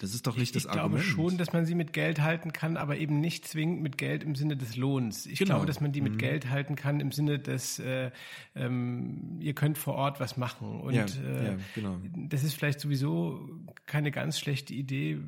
Das 0.00 0.12
ist 0.12 0.26
doch 0.26 0.36
nicht 0.36 0.56
ich, 0.56 0.64
das 0.64 0.64
ich 0.64 0.70
Argument. 0.80 1.04
Ich 1.04 1.14
glaube 1.14 1.30
schon, 1.30 1.38
dass 1.38 1.52
man 1.52 1.66
sie 1.66 1.76
mit 1.76 1.92
Geld 1.92 2.20
halten 2.20 2.52
kann, 2.52 2.76
aber 2.76 2.96
eben 2.96 3.20
nicht 3.20 3.46
zwingend 3.46 3.80
mit 3.80 3.96
Geld 3.96 4.24
im 4.24 4.34
Sinne 4.34 4.56
des 4.56 4.76
Lohns. 4.76 5.26
Ich 5.26 5.38
genau. 5.38 5.54
glaube, 5.54 5.66
dass 5.66 5.80
man 5.80 5.92
die 5.92 6.00
mit 6.00 6.14
mhm. 6.14 6.18
Geld 6.18 6.50
halten 6.50 6.74
kann 6.74 6.98
im 6.98 7.12
Sinne 7.12 7.38
des, 7.38 7.78
äh, 7.78 8.10
ähm, 8.56 9.38
ihr 9.40 9.54
könnt 9.54 9.78
vor 9.78 9.94
Ort 9.94 10.18
was 10.18 10.36
machen. 10.36 10.80
Und 10.80 10.94
ja, 10.94 11.04
äh, 11.04 11.46
ja, 11.46 11.56
genau. 11.76 11.98
das 12.28 12.42
ist 12.42 12.54
vielleicht 12.54 12.80
sowieso 12.80 13.48
keine 13.86 14.10
ganz 14.10 14.38
schlechte 14.38 14.74
Idee. 14.74 15.18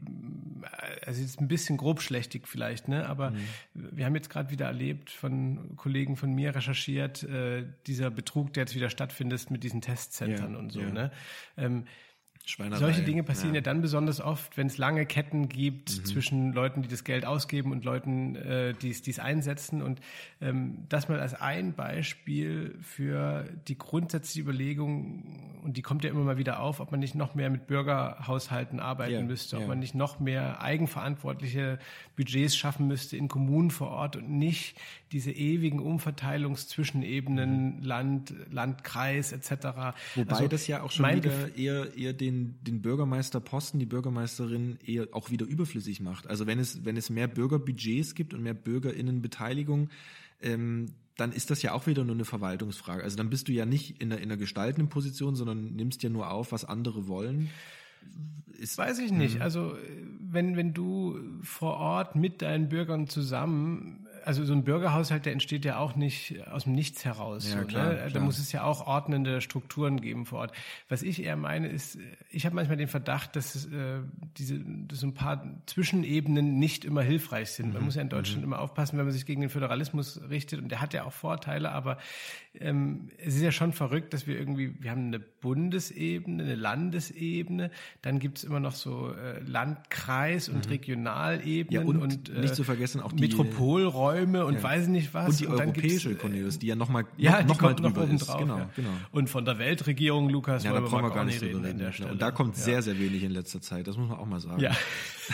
Also 1.03 1.23
jetzt 1.23 1.41
ein 1.41 1.47
bisschen 1.47 1.77
grobschlächtig 1.77 2.49
vielleicht, 2.49 2.89
ne? 2.89 3.09
Aber 3.09 3.31
mhm. 3.31 3.37
wir 3.73 4.05
haben 4.05 4.17
jetzt 4.17 4.31
gerade 4.31 4.51
wieder 4.51 4.67
erlebt 4.67 5.11
von 5.11 5.77
Kollegen 5.77 6.17
von 6.17 6.33
mir 6.33 6.57
recherchiert, 6.57 7.23
äh, 7.23 7.65
dieser 7.87 8.11
Betrug, 8.11 8.53
der 8.53 8.63
jetzt 8.63 8.75
wieder 8.75 8.91
stattfindet 8.91 9.49
mit 9.51 9.63
diesen 9.63 9.81
Testzentren 9.81 10.55
ja, 10.55 10.59
und 10.59 10.73
so. 10.73 10.81
Ne? 10.81 11.13
Ähm. 11.57 11.85
Solche 12.49 13.03
Dinge 13.03 13.25
passieren 13.25 13.55
ja. 13.55 13.59
ja 13.59 13.63
dann 13.63 13.81
besonders 13.81 14.21
oft, 14.21 14.57
wenn 14.57 14.69
es 14.69 14.79
lange 14.79 15.05
Ketten 15.05 15.49
gibt 15.49 15.99
mhm. 15.99 16.05
zwischen 16.05 16.53
Leuten, 16.53 16.83
die 16.83 16.89
das 16.89 17.03
Geld 17.03 17.27
ausgeben 17.27 17.73
und 17.73 17.85
Leuten, 17.85 18.37
äh, 18.37 18.73
die 18.73 18.91
es 18.91 19.19
einsetzen. 19.19 19.83
Und 19.83 20.01
ähm, 20.41 20.85
das 20.89 21.09
mal 21.09 21.19
als 21.19 21.35
ein 21.35 21.75
Beispiel 21.75 22.79
für 22.83 23.49
die 23.67 23.77
grundsätzliche 23.77 24.43
Überlegung, 24.43 25.59
und 25.65 25.77
die 25.77 25.83
kommt 25.83 26.05
ja 26.05 26.11
immer 26.11 26.23
mal 26.23 26.39
wieder 26.39 26.61
auf, 26.61 26.79
ob 26.79 26.93
man 26.93 27.01
nicht 27.01 27.17
noch 27.17 27.35
mehr 27.35 27.51
mit 27.51 27.67
Bürgerhaushalten 27.67 28.79
arbeiten 28.79 29.13
ja, 29.13 29.23
müsste, 29.23 29.57
ob 29.57 29.63
ja. 29.63 29.69
man 29.69 29.81
nicht 29.81 29.97
noch 29.97 30.21
mehr 30.21 30.63
eigenverantwortliche 30.63 31.81
Budgets 32.15 32.57
schaffen 32.57 32.87
müsste 32.87 33.17
in 33.17 33.27
Kommunen 33.27 33.73
vor 33.73 33.89
Ort 33.89 34.15
und 34.15 34.31
nicht 34.31 34.79
diese 35.13 35.31
ewigen 35.31 35.79
Umverteilungszwischenebenen, 35.79 37.77
mhm. 37.77 37.83
Land, 37.83 38.35
Landkreis 38.51 39.33
etc. 39.33 39.95
Wobei 40.15 40.35
also, 40.35 40.49
das 40.49 40.67
ja 40.67 40.83
auch 40.83 40.91
schon 40.91 41.15
wieder 41.15 41.57
eher, 41.57 41.97
eher 41.97 42.13
den, 42.13 42.59
den 42.63 42.83
Bürgermeisterposten, 42.83 43.79
die 43.79 43.87
Bürgermeisterin 43.87 44.79
eher 44.85 45.09
auch 45.13 45.31
wieder 45.31 45.47
überflüssig 45.47 46.01
macht. 46.01 46.27
Also 46.27 46.47
wenn 46.47 46.59
es, 46.59 46.85
wenn 46.85 46.97
es 46.97 47.11
mehr 47.11 47.29
Bürgerbudgets 47.29 48.15
gibt 48.15 48.35
und 48.35 48.43
mehr 48.43 48.55
Bürgerinnenbeteiligung, 48.55 49.91
ähm, 50.43 50.93
dann 51.17 51.33
ist 51.33 51.51
das 51.51 51.63
ja 51.63 51.73
auch 51.73 51.87
wieder 51.87 52.05
nur 52.05 52.15
eine 52.15 52.25
Verwaltungsfrage. 52.25 53.03
Also 53.03 53.17
dann 53.17 53.31
bist 53.31 53.49
du 53.49 53.53
ja 53.53 53.65
nicht 53.65 54.03
in 54.03 54.13
einer, 54.13 54.21
in 54.21 54.31
einer 54.31 54.37
gestaltenden 54.37 54.89
Position, 54.89 55.35
sondern 55.35 55.75
nimmst 55.75 56.03
ja 56.03 56.11
nur 56.11 56.31
auf, 56.31 56.53
was 56.53 56.65
andere 56.65 57.09
wollen. 57.09 57.49
Ist, 58.59 58.77
Weiß 58.77 58.99
ich 58.99 59.13
nicht. 59.13 59.37
Mhm. 59.37 59.43
Also 59.43 59.77
wenn, 60.21 60.57
wenn 60.57 60.75
du 60.75 61.19
vor 61.43 61.77
Ort 61.77 62.17
mit 62.17 62.43
deinen 62.43 62.69
Bürgern 62.69 63.07
zusammen 63.07 64.06
also 64.27 64.45
so 64.45 64.53
ein 64.55 64.65
Bürgerhaushalt, 64.65 65.25
der 65.25 65.33
entsteht 65.33 65.65
ja 65.65 65.79
auch 65.79 65.95
nicht 65.95 66.35
aus 66.49 66.65
dem 66.65 66.73
Nichts 66.73 67.05
heraus. 67.05 67.49
Ja, 67.49 67.61
so, 67.61 67.67
klar, 67.67 67.89
ne? 67.91 67.95
klar. 67.95 68.11
Da 68.11 68.21
muss 68.21 68.41
es 68.41 68.51
ja 68.51 68.65
auch 68.65 68.85
ordnende 68.85 69.41
Strukturen 69.41 70.01
geben 70.01 70.27
vor 70.27 70.41
Ort. 70.41 70.53
Was 70.89 71.03
ich 71.03 71.23
eher 71.23 71.37
meine, 71.37 71.69
ist, 71.69 71.97
ich 72.31 72.45
habe 72.45 72.57
manchmal 72.57 72.77
den 72.77 72.89
Verdacht, 72.89 73.37
dass 73.37 73.67
äh, 73.67 74.01
diese 74.37 74.59
dass 74.59 74.99
so 75.01 75.07
ein 75.07 75.15
paar 75.15 75.45
Zwischenebenen 75.67 76.59
nicht 76.59 76.85
immer 76.85 77.03
hilfreich 77.03 77.53
sind. 77.53 77.69
Mhm. 77.69 77.75
Man 77.75 77.85
muss 77.85 77.95
ja 77.95 78.03
in 78.03 78.09
Deutschland 78.09 78.41
mhm. 78.41 78.53
immer 78.53 78.59
aufpassen, 78.59 78.99
wenn 78.99 79.05
man 79.05 79.13
sich 79.13 79.27
gegen 79.27 79.43
den 79.43 79.51
Föderalismus 79.51 80.21
richtet. 80.29 80.61
Und 80.61 80.71
der 80.71 80.81
hat 80.81 80.93
ja 80.93 81.05
auch 81.05 81.13
Vorteile, 81.13 81.71
aber 81.71 81.99
ähm, 82.59 83.11
es 83.19 83.37
ist 83.37 83.43
ja 83.43 83.53
schon 83.53 83.73
verrückt, 83.73 84.13
dass 84.13 84.27
wir 84.27 84.37
irgendwie, 84.37 84.75
wir 84.81 84.91
haben 84.91 85.07
eine 85.07 85.21
Bundesebene, 85.21 86.43
eine 86.43 86.55
Landesebene, 86.57 87.71
dann 88.03 88.19
gibt 88.19 88.39
es 88.39 88.45
immer 88.45 88.59
noch 88.59 88.75
so 88.75 89.13
äh, 89.13 89.39
Landkreis 89.41 90.49
und 90.49 90.67
mhm. 90.67 90.73
Regionalebenen 90.73 91.87
ja, 91.87 91.89
und, 91.89 92.03
und 92.03 92.29
äh, 92.29 92.41
nicht 92.41 92.57
zu 92.57 92.65
vergessen 92.65 93.01
auch 93.01 93.13
die 93.13 93.23
Metropolräume 93.23 94.16
Bäume 94.17 94.45
und 94.45 94.55
ja. 94.55 94.63
weiß 94.63 94.89
nicht 94.89 95.13
was. 95.15 95.29
Und 95.29 95.41
die 95.41 95.47
und 95.47 95.61
europäische 95.61 96.15
Cornelius, 96.15 96.59
die 96.59 96.67
ja 96.69 96.77
nochmal 96.77 97.03
noch, 97.17 97.19
ja, 97.19 97.43
noch, 97.43 97.49
noch 97.49 97.61
mal 97.61 97.75
drüber 97.75 98.07
noch 98.07 98.15
ist. 98.15 98.29
Drauf, 98.29 98.39
genau, 98.39 98.59
ja. 98.59 98.71
genau. 98.75 98.91
Und 99.13 99.31
von 99.31 99.45
der 99.45 99.59
Weltregierung, 99.59 100.29
Lukas, 100.29 100.65
ja, 100.65 100.73
da 100.73 100.81
brauchen 100.81 101.05
wir 101.05 101.11
gar 101.11 101.25
nicht 101.25 101.43
reden. 101.43 101.65
reden. 101.65 102.11
Und 102.11 102.23
da 102.23 102.31
kommt 102.31 102.57
sehr, 102.57 102.83
sehr 102.83 102.99
wenig 102.99 103.23
in 103.23 103.33
letzter 103.33 103.61
Zeit, 103.61 103.87
das 103.87 103.97
muss 103.97 104.09
man 104.09 104.19
auch 104.19 104.27
mal 104.27 104.41
sagen. 104.41 104.61
Ja. 104.61 104.73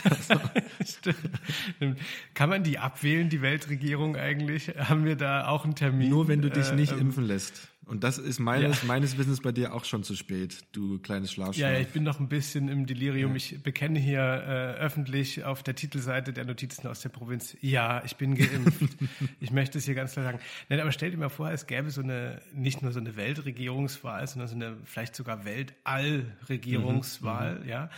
Stimmt. 0.85 1.99
Kann 2.35 2.49
man 2.49 2.63
die 2.63 2.79
abwählen, 2.79 3.29
die 3.29 3.43
Weltregierung 3.43 4.17
eigentlich? 4.17 4.69
Haben 4.69 5.05
wir 5.05 5.17
da 5.17 5.49
auch 5.49 5.65
einen 5.65 5.75
Termin? 5.75 6.11
Nur 6.11 6.29
wenn 6.29 6.43
du 6.43 6.51
dich 6.51 6.71
äh, 6.71 6.75
nicht 6.75 6.93
ähm, 6.93 7.01
impfen 7.01 7.25
lässt. 7.25 7.73
Und 7.85 8.05
das 8.05 8.19
ist 8.19 8.39
meines, 8.39 8.83
ja. 8.83 8.87
meines 8.87 9.19
Wissens 9.19 9.41
bei 9.41 9.51
dir 9.51 9.75
auch 9.75 9.85
schon 9.85 10.05
zu 10.05 10.15
spät, 10.15 10.59
du 10.71 11.01
kleines 11.01 11.33
Schlafschwein. 11.33 11.61
Ja, 11.61 11.73
ja, 11.73 11.81
ich 11.81 11.89
bin 11.89 12.05
noch 12.05 12.21
ein 12.21 12.29
bisschen 12.29 12.69
im 12.69 12.87
Delirium. 12.87 13.33
Ja. 13.33 13.37
Ich 13.37 13.61
bekenne 13.61 13.99
hier 13.99 14.21
äh, 14.21 14.75
öffentlich 14.81 15.43
auf 15.45 15.65
der 15.65 15.75
Titelseite 15.75 16.33
der 16.33 16.45
Notizen 16.45 16.87
aus 16.87 17.01
der 17.01 17.09
Provinz, 17.09 17.57
ja, 17.61 18.01
ich 18.05 18.15
bin 18.17 18.37
geimpft. 18.37 18.97
ich 19.41 19.51
möchte 19.51 19.79
es 19.79 19.85
hier 19.85 19.97
ganz 19.97 20.13
klar 20.13 20.25
sagen. 20.25 20.39
Nein, 20.69 20.79
aber 20.79 20.93
stell 20.93 21.11
dir 21.11 21.17
mal 21.17 21.29
vor, 21.29 21.51
es 21.51 21.67
gäbe 21.67 21.91
so 21.91 22.03
eine, 22.03 22.41
nicht 22.55 22.83
nur 22.83 22.93
so 22.93 23.01
eine 23.01 23.17
Weltregierungswahl, 23.17 24.29
sondern 24.29 24.47
so 24.49 24.55
eine 24.55 24.77
vielleicht 24.85 25.17
sogar 25.17 25.45
Weltallregierungswahl, 25.45 27.59
mhm. 27.61 27.69
ja. 27.69 27.91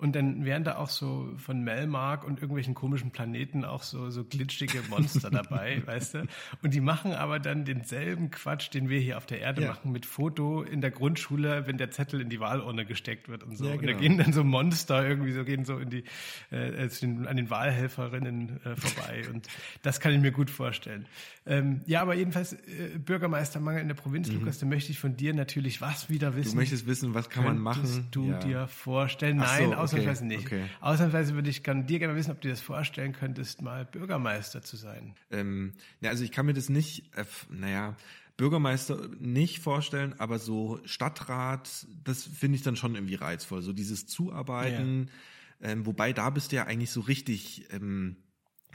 Und 0.00 0.14
dann 0.14 0.44
wären 0.44 0.62
da 0.62 0.76
auch 0.76 0.90
so 0.90 1.28
von 1.38 1.64
Melmark 1.64 2.24
und 2.24 2.40
irgendwelchen 2.40 2.74
komischen 2.74 3.10
Planeten 3.10 3.64
auch 3.64 3.82
so, 3.82 4.10
so 4.10 4.22
glitschige 4.22 4.80
Monster 4.88 5.28
dabei, 5.28 5.82
weißt 5.86 6.14
du? 6.14 6.26
Und 6.62 6.72
die 6.72 6.80
machen 6.80 7.12
aber 7.12 7.40
dann 7.40 7.64
denselben 7.64 8.30
Quatsch, 8.30 8.72
den 8.72 8.88
wir 8.88 9.00
hier 9.00 9.16
auf 9.16 9.26
der 9.26 9.40
Erde 9.40 9.62
ja. 9.62 9.70
machen, 9.70 9.90
mit 9.90 10.06
Foto 10.06 10.62
in 10.62 10.80
der 10.80 10.92
Grundschule, 10.92 11.66
wenn 11.66 11.78
der 11.78 11.90
Zettel 11.90 12.20
in 12.20 12.28
die 12.28 12.38
Wahlurne 12.38 12.86
gesteckt 12.86 13.28
wird 13.28 13.42
und 13.42 13.58
so. 13.58 13.64
Ja, 13.64 13.72
genau. 13.72 13.80
Und 13.80 13.86
da 13.86 13.92
genau. 13.92 14.00
gehen 14.00 14.18
dann 14.18 14.32
so 14.32 14.44
Monster 14.44 15.04
irgendwie 15.04 15.32
so, 15.32 15.44
gehen 15.44 15.64
so 15.64 15.78
in 15.78 15.90
die, 15.90 16.04
äh, 16.50 16.88
den, 17.00 17.26
an 17.26 17.36
den 17.36 17.50
Wahlhelferinnen 17.50 18.60
äh, 18.64 18.76
vorbei. 18.76 19.24
Und 19.32 19.48
das 19.82 19.98
kann 19.98 20.12
ich 20.12 20.20
mir 20.20 20.30
gut 20.30 20.48
vorstellen. 20.48 21.06
Ähm, 21.44 21.80
ja, 21.86 22.02
aber 22.02 22.14
jedenfalls 22.14 22.52
äh, 22.52 22.98
Bürgermeistermangel 23.04 23.82
in 23.82 23.88
der 23.88 23.96
Provinz, 23.96 24.28
mhm. 24.28 24.40
Lukas, 24.40 24.60
da 24.60 24.66
möchte 24.66 24.92
ich 24.92 25.00
von 25.00 25.16
dir 25.16 25.34
natürlich 25.34 25.80
was 25.80 26.08
wieder 26.08 26.36
wissen. 26.36 26.52
Du 26.52 26.56
möchtest 26.56 26.86
wissen, 26.86 27.14
was 27.14 27.28
kann 27.30 27.42
man 27.42 27.58
machen? 27.58 28.06
du 28.12 28.30
ja. 28.30 28.38
dir 28.38 28.66
vorstellen? 28.68 29.38
Nein, 29.38 29.70
so, 29.70 29.87
Ausnahmsweise 29.96 30.24
okay, 30.24 30.36
nicht. 30.36 30.46
Okay. 30.46 30.64
Ausnahmsweise 30.80 31.34
würde 31.34 31.50
ich 31.50 31.62
gerne 31.62 31.84
dir 31.84 31.98
gerne 31.98 32.14
wissen, 32.14 32.30
ob 32.30 32.40
du 32.40 32.48
dir 32.48 32.54
das 32.54 32.60
vorstellen 32.60 33.12
könntest, 33.12 33.62
mal 33.62 33.84
Bürgermeister 33.84 34.62
zu 34.62 34.76
sein. 34.76 35.14
Ähm, 35.30 35.72
ja, 36.00 36.10
also 36.10 36.24
ich 36.24 36.32
kann 36.32 36.46
mir 36.46 36.54
das 36.54 36.68
nicht, 36.68 37.16
äh, 37.16 37.24
naja, 37.50 37.96
Bürgermeister 38.38 39.08
nicht 39.18 39.58
vorstellen, 39.58 40.14
aber 40.18 40.38
so 40.38 40.80
Stadtrat, 40.84 41.86
das 42.04 42.22
finde 42.22 42.56
ich 42.56 42.62
dann 42.62 42.76
schon 42.76 42.94
irgendwie 42.94 43.16
reizvoll. 43.16 43.62
So 43.62 43.72
dieses 43.72 44.06
Zuarbeiten, 44.06 45.10
ja. 45.60 45.70
ähm, 45.70 45.86
wobei 45.86 46.12
da 46.12 46.30
bist 46.30 46.52
du 46.52 46.56
ja 46.56 46.64
eigentlich 46.64 46.92
so 46.92 47.00
richtig, 47.00 47.66
ähm, 47.72 48.16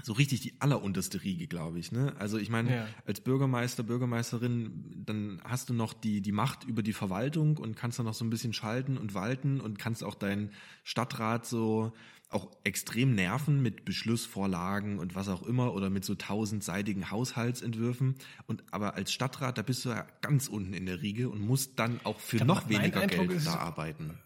so 0.02 0.14
richtig 0.14 0.42
die 0.42 0.54
allerunterste 0.60 1.22
Riege, 1.24 1.48
glaube 1.48 1.80
ich. 1.80 1.92
Ne? 1.92 2.16
Also 2.18 2.38
ich 2.38 2.50
meine, 2.50 2.76
ja. 2.76 2.88
als 3.06 3.22
Bürgermeister, 3.22 3.84
Bürgermeisterin, 3.84 5.04
dann 5.06 5.40
hast 5.44 5.70
du 5.70 5.74
noch 5.74 5.94
die, 5.94 6.22
die 6.22 6.32
Macht 6.32 6.64
über 6.64 6.82
die 6.82 6.94
Verwaltung 6.94 7.58
und 7.58 7.76
kannst 7.76 8.00
dann 8.00 8.08
noch 8.08 8.16
so 8.16 8.26
ein 8.26 8.30
bisschen 8.30 8.54
schalten 8.54 8.98
und 8.98 9.14
walten 9.14 9.62
und 9.62 9.78
kannst 9.78 10.04
auch 10.04 10.16
deinen 10.16 10.52
Stadtrat 10.84 11.46
so 11.46 11.94
auch 12.34 12.50
extrem 12.64 13.14
nerven 13.14 13.62
mit 13.62 13.86
Beschlussvorlagen 13.86 14.98
und 14.98 15.14
was 15.14 15.30
auch 15.30 15.44
immer 15.44 15.74
oder 15.74 15.92
mit 15.92 16.04
so 16.04 16.16
tausendseitigen 16.16 17.12
Haushaltsentwürfen. 17.12 18.16
Und 18.48 18.64
aber 18.72 18.96
als 18.96 19.14
Stadtrat, 19.14 19.58
da 19.58 19.62
bist 19.62 19.86
du 19.86 19.90
ja 19.90 20.08
ganz 20.22 20.48
unten 20.48 20.74
in 20.74 20.88
der 20.88 21.02
Riege 21.02 21.30
und 21.30 21.42
musst 21.42 21.78
dann 21.78 22.00
auch 22.04 22.20
für 22.20 22.38
da 22.38 22.46
noch 22.46 22.68
weniger 22.70 23.06
Geld 23.06 23.46
da 23.46 23.56
arbeiten. 23.58 24.18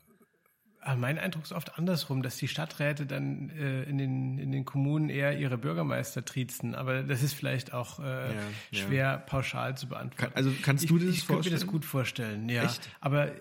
Aber 0.88 0.96
mein 0.96 1.20
Eindruck 1.20 1.44
ist 1.44 1.52
oft 1.52 1.78
andersrum, 1.78 2.24
dass 2.24 2.38
die 2.38 2.48
Stadträte 2.48 3.06
dann 3.06 3.50
äh, 3.50 3.84
in, 3.84 3.98
den, 3.98 4.38
in 4.38 4.54
den 4.54 4.64
Kommunen 4.64 5.10
eher 5.10 5.38
ihre 5.38 5.58
Bürgermeister 5.58 6.24
triezen. 6.24 6.76
Aber 6.76 7.04
das 7.04 7.24
ist 7.24 7.34
vielleicht 7.34 7.74
auch 7.74 8.00
äh, 8.00 8.04
ja, 8.34 8.42
schwer 8.72 8.98
ja. 8.98 9.18
pauschal 9.18 9.76
zu 9.76 9.90
beantworten. 9.90 10.16
Kann, 10.16 10.32
also 10.34 10.50
kannst 10.62 10.90
du 10.90 10.98
das 10.98 11.10
ich, 11.10 11.18
ich 11.18 11.28
könnte 11.28 11.50
mir 11.50 11.56
das 11.56 11.68
gut 11.68 11.84
vorstellen, 11.84 12.48
ja. 12.48 12.64
Echt? 12.64 12.90
Aber 13.02 13.34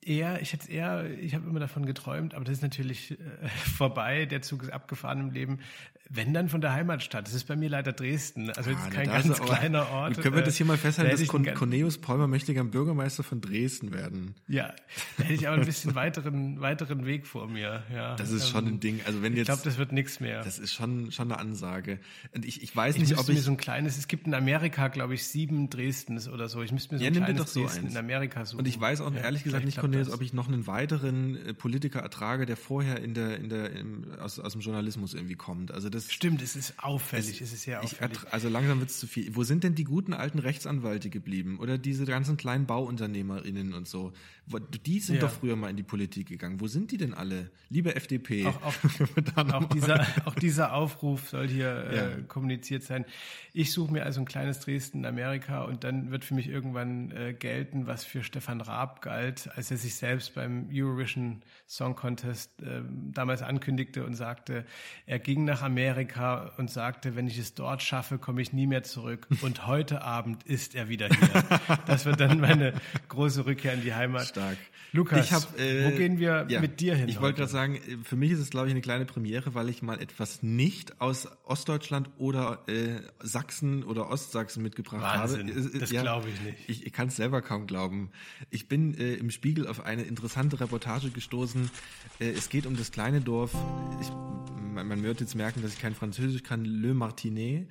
eher, 0.00 0.40
ich 0.40 0.54
hätte 0.54 0.72
eher, 0.72 1.04
ich 1.20 1.34
habe 1.34 1.46
immer 1.46 1.60
davon 1.60 1.84
geträumt, 1.84 2.32
aber 2.34 2.46
das 2.46 2.54
ist 2.54 2.62
natürlich 2.62 3.10
äh, 3.10 3.16
vorbei, 3.76 4.24
der 4.24 4.40
Zug 4.40 4.62
ist 4.62 4.72
abgefahren 4.72 5.20
im 5.20 5.30
Leben, 5.30 5.58
wenn 6.10 6.34
dann 6.34 6.48
von 6.48 6.60
der 6.60 6.72
Heimatstadt. 6.72 7.26
Das 7.26 7.34
ist 7.34 7.44
bei 7.44 7.56
mir 7.56 7.68
leider 7.68 7.92
Dresden. 7.92 8.50
Also 8.50 8.70
jetzt 8.70 8.82
ah, 8.86 8.90
kein 8.90 9.06
ganz 9.06 9.40
kleiner 9.40 9.88
Ort. 9.88 10.20
Können 10.20 10.34
wir 10.34 10.42
das 10.42 10.56
hier 10.56 10.66
mal 10.66 10.76
festhalten, 10.76 11.10
dass 11.10 11.26
Con 11.26 11.44
Cornelius 11.54 11.98
Polmer 11.98 12.26
möchte 12.26 12.52
gern 12.54 12.70
Bürgermeister 12.70 13.22
von 13.22 13.40
Dresden 13.40 13.92
werden? 13.92 14.34
Ja, 14.48 14.74
da 15.16 15.24
hätte 15.24 15.34
ich 15.34 15.48
aber 15.48 15.58
ein 15.58 15.64
bisschen 15.64 15.94
weiteren, 15.94 16.60
weiteren 16.60 17.06
Weg 17.06 17.26
vor 17.26 17.48
mir. 17.48 17.82
Ja, 17.92 18.16
das 18.16 18.30
ist 18.30 18.48
schon 18.48 18.66
ein 18.66 18.80
Ding. 18.80 19.00
Also 19.06 19.22
wenn 19.22 19.32
jetzt, 19.32 19.42
ich 19.42 19.46
glaube, 19.46 19.62
das 19.64 19.78
wird 19.78 19.92
nichts 19.92 20.20
mehr. 20.20 20.42
Das 20.42 20.58
ist 20.58 20.74
schon, 20.74 21.12
schon 21.12 21.30
eine 21.30 21.40
Ansage. 21.40 21.98
Und 22.34 22.44
ich, 22.44 22.62
ich 22.62 22.74
weiß 22.74 22.96
ich 22.96 23.02
nicht, 23.02 23.18
ob 23.18 23.28
ich... 23.28 23.36
mir 23.36 23.40
so 23.40 23.52
ein 23.52 23.56
kleines, 23.56 23.96
es 23.96 24.08
gibt 24.08 24.26
in 24.26 24.34
Amerika, 24.34 24.88
glaube 24.88 25.14
ich, 25.14 25.24
sieben 25.24 25.70
Dresdens 25.70 26.28
oder 26.28 26.48
so. 26.48 26.62
Ich 26.62 26.72
müsste 26.72 26.94
mir 26.94 26.98
so 26.98 27.04
ja, 27.04 27.10
ein 27.10 27.16
kleines 27.16 27.40
doch 27.40 27.46
so 27.46 27.62
Dresden 27.62 27.86
eins. 27.86 27.92
in 27.92 27.98
Amerika 27.98 28.44
suchen. 28.44 28.58
Und 28.58 28.68
ich 28.68 28.78
weiß 28.78 29.00
auch 29.00 29.14
ja, 29.14 29.20
ehrlich 29.20 29.44
gesagt 29.44 29.64
nicht, 29.64 29.78
Cornelius, 29.78 30.08
das. 30.08 30.16
ob 30.16 30.22
ich 30.22 30.32
noch 30.32 30.48
einen 30.48 30.66
weiteren 30.66 31.36
äh, 31.36 31.54
Politiker 31.54 32.00
ertrage, 32.00 32.44
der 32.44 32.56
vorher 32.56 33.00
in 33.00 33.14
der, 33.14 33.38
in 33.38 33.48
der, 33.48 33.70
im, 33.72 34.04
aus, 34.20 34.38
aus 34.38 34.52
dem 34.52 34.60
Journalismus 34.60 35.14
irgendwie 35.14 35.36
kommt. 35.36 35.72
Also 35.72 35.88
das 35.94 36.12
Stimmt, 36.12 36.42
es 36.42 36.56
ist 36.56 36.74
auffällig, 36.82 37.40
es, 37.40 37.40
ist 37.40 37.52
es 37.52 37.62
sehr 37.62 37.82
auffällig. 37.82 38.18
Ich, 38.22 38.32
also 38.32 38.48
langsam 38.48 38.80
wird 38.80 38.90
es 38.90 38.98
zu 38.98 39.06
viel. 39.06 39.34
Wo 39.36 39.44
sind 39.44 39.64
denn 39.64 39.74
die 39.74 39.84
guten 39.84 40.12
alten 40.12 40.38
Rechtsanwälte 40.38 41.10
geblieben? 41.10 41.58
Oder 41.60 41.78
diese 41.78 42.04
ganzen 42.04 42.36
kleinen 42.36 42.66
Bauunternehmerinnen 42.66 43.74
und 43.74 43.86
so? 43.86 44.12
Die 44.84 44.98
sind 44.98 45.16
ja. 45.16 45.20
doch 45.22 45.30
früher 45.30 45.54
mal 45.54 45.70
in 45.70 45.76
die 45.76 45.82
Politik 45.84 46.28
gegangen. 46.28 46.60
Wo 46.60 46.66
sind 46.66 46.90
die 46.90 46.96
denn 46.96 47.14
alle? 47.14 47.50
Liebe 47.70 47.94
FDP. 47.94 48.46
Auch, 48.46 48.62
auch, 48.62 48.74
auch 49.52 49.64
dieser, 49.68 50.06
auch 50.24 50.34
dieser 50.34 50.72
Aufruf 50.74 51.28
soll 51.28 51.48
hier 51.48 51.84
äh, 51.90 51.96
ja. 51.96 52.08
äh, 52.08 52.22
kommuniziert 52.22 52.82
sein. 52.82 53.04
Ich 53.52 53.72
suche 53.72 53.92
mir 53.92 54.04
also 54.04 54.20
ein 54.20 54.26
kleines 54.26 54.60
Dresden 54.60 54.98
in 54.98 55.06
Amerika 55.06 55.62
und 55.62 55.84
dann 55.84 56.10
wird 56.10 56.24
für 56.24 56.34
mich 56.34 56.48
irgendwann 56.48 57.12
äh, 57.12 57.34
gelten, 57.34 57.86
was 57.86 58.04
für 58.04 58.24
Stefan 58.24 58.60
Raab 58.60 59.00
galt, 59.00 59.48
als 59.54 59.70
er 59.70 59.76
sich 59.76 59.94
selbst 59.94 60.34
beim 60.34 60.68
Eurovision 60.72 61.42
Song 61.68 61.94
Contest 61.94 62.60
äh, 62.62 62.82
damals 63.12 63.42
ankündigte 63.42 64.04
und 64.04 64.14
sagte, 64.14 64.66
er 65.06 65.18
ging 65.18 65.44
nach 65.44 65.62
Amerika 65.62 65.81
und 66.56 66.70
sagte, 66.70 67.16
wenn 67.16 67.26
ich 67.26 67.38
es 67.38 67.54
dort 67.54 67.82
schaffe, 67.82 68.18
komme 68.18 68.42
ich 68.42 68.52
nie 68.52 68.66
mehr 68.66 68.82
zurück. 68.82 69.26
Und 69.42 69.66
heute 69.66 70.02
Abend 70.02 70.42
ist 70.44 70.74
er 70.74 70.88
wieder 70.88 71.08
hier. 71.08 71.78
das 71.86 72.04
wird 72.04 72.20
dann 72.20 72.40
meine 72.40 72.74
große 73.08 73.46
Rückkehr 73.46 73.74
in 73.74 73.82
die 73.82 73.94
Heimat. 73.94 74.26
Stark. 74.26 74.58
Lukas, 74.94 75.32
hab, 75.32 75.58
äh, 75.58 75.86
wo 75.86 75.96
gehen 75.96 76.18
wir 76.18 76.44
ja, 76.50 76.60
mit 76.60 76.80
dir 76.80 76.94
hin? 76.94 77.08
Ich 77.08 77.18
wollte 77.18 77.38
gerade 77.38 77.50
sagen, 77.50 77.80
für 78.04 78.16
mich 78.16 78.30
ist 78.30 78.40
es, 78.40 78.50
glaube 78.50 78.66
ich, 78.66 78.72
eine 78.72 78.82
kleine 78.82 79.06
Premiere, 79.06 79.54
weil 79.54 79.70
ich 79.70 79.80
mal 79.80 79.98
etwas 80.00 80.42
nicht 80.42 81.00
aus 81.00 81.28
Ostdeutschland 81.44 82.10
oder 82.18 82.62
äh, 82.66 83.00
Sachsen 83.20 83.84
oder 83.84 84.10
Ostsachsen 84.10 84.62
mitgebracht 84.62 85.00
Wahnsinn, 85.00 85.48
habe. 85.48 85.78
Das 85.78 85.90
ja, 85.90 86.02
glaube 86.02 86.28
ich 86.28 86.40
nicht. 86.42 86.58
Ich, 86.68 86.86
ich 86.86 86.92
kann 86.92 87.08
es 87.08 87.16
selber 87.16 87.40
kaum 87.40 87.66
glauben. 87.66 88.10
Ich 88.50 88.68
bin 88.68 88.94
äh, 88.94 89.14
im 89.14 89.30
Spiegel 89.30 89.66
auf 89.66 89.84
eine 89.84 90.02
interessante 90.02 90.60
Reportage 90.60 91.10
gestoßen. 91.10 91.70
Äh, 92.20 92.30
es 92.30 92.50
geht 92.50 92.66
um 92.66 92.76
das 92.76 92.92
kleine 92.92 93.22
Dorf. 93.22 93.54
Ich, 94.02 94.10
man, 94.74 94.86
man 94.88 95.02
wird 95.02 95.20
jetzt 95.20 95.34
merken, 95.34 95.62
dass 95.62 95.71
ich 95.74 95.80
kein 95.80 95.94
Französisch 95.94 96.42
kann. 96.42 96.64
Le 96.64 96.94
Martinet. 96.94 97.68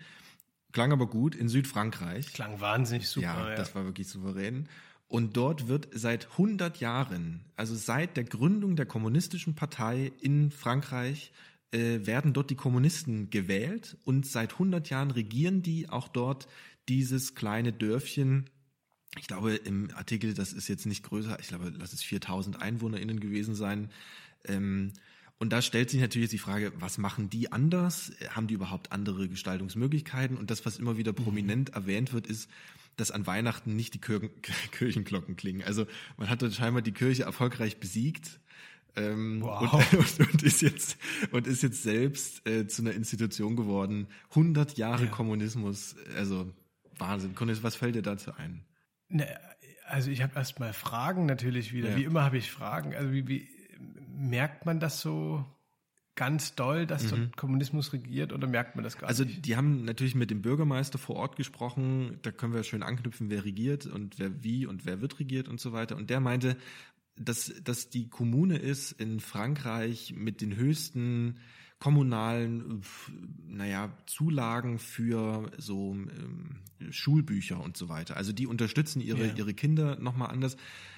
Klang 0.72 0.92
aber 0.92 1.08
gut 1.08 1.36
in 1.36 1.50
Südfrankreich. 1.50 2.34
Klang 2.34 2.62
wahnsinnig 2.62 3.08
super. 3.10 3.28
Ja, 3.28 3.50
ja. 3.50 3.56
das 3.56 3.76
war 3.76 3.84
wirklich 3.86 4.08
souverän. 4.08 4.70
Und 5.08 5.36
dort 5.36 5.68
wird 5.68 5.90
seit 5.92 6.32
100 6.32 6.80
Jahren, 6.80 7.42
also 7.58 7.76
seit 7.76 8.16
der 8.16 8.24
Gründung 8.24 8.78
der 8.78 8.86
kommunistischen 8.86 9.56
Partei 9.56 10.14
in 10.22 10.52
Frankreich, 10.52 11.34
äh, 11.72 12.06
werden 12.06 12.32
dort 12.32 12.50
die 12.50 12.56
Kommunisten 12.56 13.30
gewählt 13.30 13.98
und 14.06 14.26
seit 14.26 14.54
100 14.54 14.90
Jahren 14.90 15.12
regieren 15.12 15.62
die 15.62 15.90
auch 15.90 16.08
dort 16.08 16.48
dieses 16.88 17.36
kleine 17.36 17.74
Dörfchen. 17.74 18.50
Ich 19.18 19.28
glaube, 19.28 19.56
im 19.56 19.90
Artikel, 19.96 20.34
das 20.34 20.54
ist 20.54 20.70
jetzt 20.70 20.86
nicht 20.86 21.04
größer, 21.04 21.38
ich 21.42 21.50
glaube, 21.50 21.74
lass 21.78 21.92
es 21.92 22.04
4000 22.04 22.62
EinwohnerInnen 22.62 23.20
gewesen 23.20 23.56
sein. 23.56 23.90
Ähm, 24.46 24.94
und 25.42 25.50
da 25.50 25.64
stellt 25.64 25.90
sich 25.90 26.00
natürlich 26.00 26.30
die 26.30 26.38
Frage, 26.38 26.72
was 26.76 27.00
machen 27.00 27.32
die 27.32 27.52
anders? 27.52 28.12
Haben 28.30 28.46
die 28.46 28.54
überhaupt 28.54 28.92
andere 28.92 29.28
Gestaltungsmöglichkeiten? 29.28 30.38
Und 30.38 30.52
das, 30.52 30.68
was 30.68 30.78
immer 30.78 30.98
wieder 30.98 31.14
prominent 31.14 31.70
mhm. 31.70 31.76
erwähnt 31.76 32.14
wird, 32.14 32.28
ist, 32.28 32.48
dass 32.96 33.10
an 33.10 33.26
Weihnachten 33.26 33.76
nicht 33.76 33.96
die 33.96 33.98
Kirchen, 34.00 34.30
Kirchenglocken 34.72 35.38
klingen. 35.38 35.64
Also 35.64 35.88
man 36.18 36.30
hat 36.30 36.44
dort 36.44 36.54
scheinbar 36.54 36.84
die 36.84 36.92
Kirche 36.92 37.24
erfolgreich 37.24 37.80
besiegt. 37.80 38.40
Ähm, 38.96 39.42
wow. 39.42 39.74
und, 40.20 40.32
und, 40.32 40.44
ist 40.44 40.62
jetzt 40.62 40.98
und 41.32 41.48
ist 41.48 41.64
jetzt 41.64 41.82
selbst 41.82 42.48
äh, 42.48 42.68
zu 42.68 42.84
einer 42.84 42.94
Institution 42.94 43.56
geworden. 43.56 44.10
100 44.30 44.78
Jahre 44.78 45.06
ja. 45.06 45.10
Kommunismus, 45.10 45.96
also 46.16 46.54
Wahnsinn. 47.00 47.34
Cornelis, 47.34 47.64
was 47.64 47.76
fällt 47.76 47.96
dir 47.96 48.04
dazu 48.04 48.32
ein? 48.38 48.64
Ne, 49.10 49.26
also 49.88 50.12
ich 50.12 50.22
habe 50.22 50.36
erstmal 50.36 50.74
Fragen 50.74 51.26
natürlich 51.26 51.74
wieder. 51.74 51.90
Ja. 51.90 51.98
Wie 51.98 52.04
immer 52.04 52.22
habe 52.22 52.38
ich 52.38 52.52
Fragen. 52.52 52.94
Also 52.94 53.12
wie, 53.12 53.28
wie 53.28 53.48
merkt 54.22 54.66
man 54.66 54.80
das 54.80 55.02
so? 55.02 55.46
ganz 56.16 56.56
doll, 56.56 56.86
dass 56.86 57.06
mhm. 57.06 57.10
dort 57.10 57.38
Kommunismus 57.38 57.94
regiert 57.94 58.34
oder 58.34 58.46
merkt 58.46 58.76
man 58.76 58.84
das 58.84 58.98
gar 58.98 59.10
also, 59.10 59.24
nicht? 59.24 59.38
Also 59.38 59.42
die 59.42 59.56
haben 59.56 59.86
natürlich 59.86 60.14
mit 60.14 60.30
dem 60.30 60.42
Bürgermeister 60.42 60.98
vor 60.98 61.16
Ort 61.16 61.36
gesprochen, 61.36 62.20
da 62.22 62.32
können 62.32 62.54
wir 62.54 62.64
schön 62.64 62.84
anknüpfen, 62.84 63.30
wer 63.30 63.46
regiert 63.46 63.86
und 63.86 64.20
wer 64.20 64.44
wie 64.44 64.66
und 64.66 64.86
wer 64.86 65.02
wird 65.02 65.20
regiert 65.20 65.48
und 65.48 65.60
so 65.60 65.72
weiter. 65.72 65.96
Und 65.96 66.10
der 66.10 66.20
meinte, 66.20 66.58
dass, 67.16 67.54
dass 67.64 67.90
die 67.90 68.10
Kommune 68.10 68.58
ist 68.58 68.92
in 68.92 69.20
Frankreich 69.20 70.14
mit 70.16 70.42
den 70.42 70.56
höchsten 70.56 71.38
kommunalen, 71.80 72.84
naja, 73.48 73.92
Zulagen 74.06 74.78
für 74.78 75.52
so 75.58 75.94
ähm, 75.94 76.58
Schulbücher 76.92 77.60
und 77.60 77.76
so 77.76 77.90
weiter. 77.90 78.18
Also 78.18 78.34
die 78.34 78.46
unterstützen 78.46 79.02
ihre, 79.02 79.28
ja. 79.28 79.34
ihre 79.34 79.56
Kinder 79.56 79.98
nochmal 80.00 80.30
anders. 80.30 80.58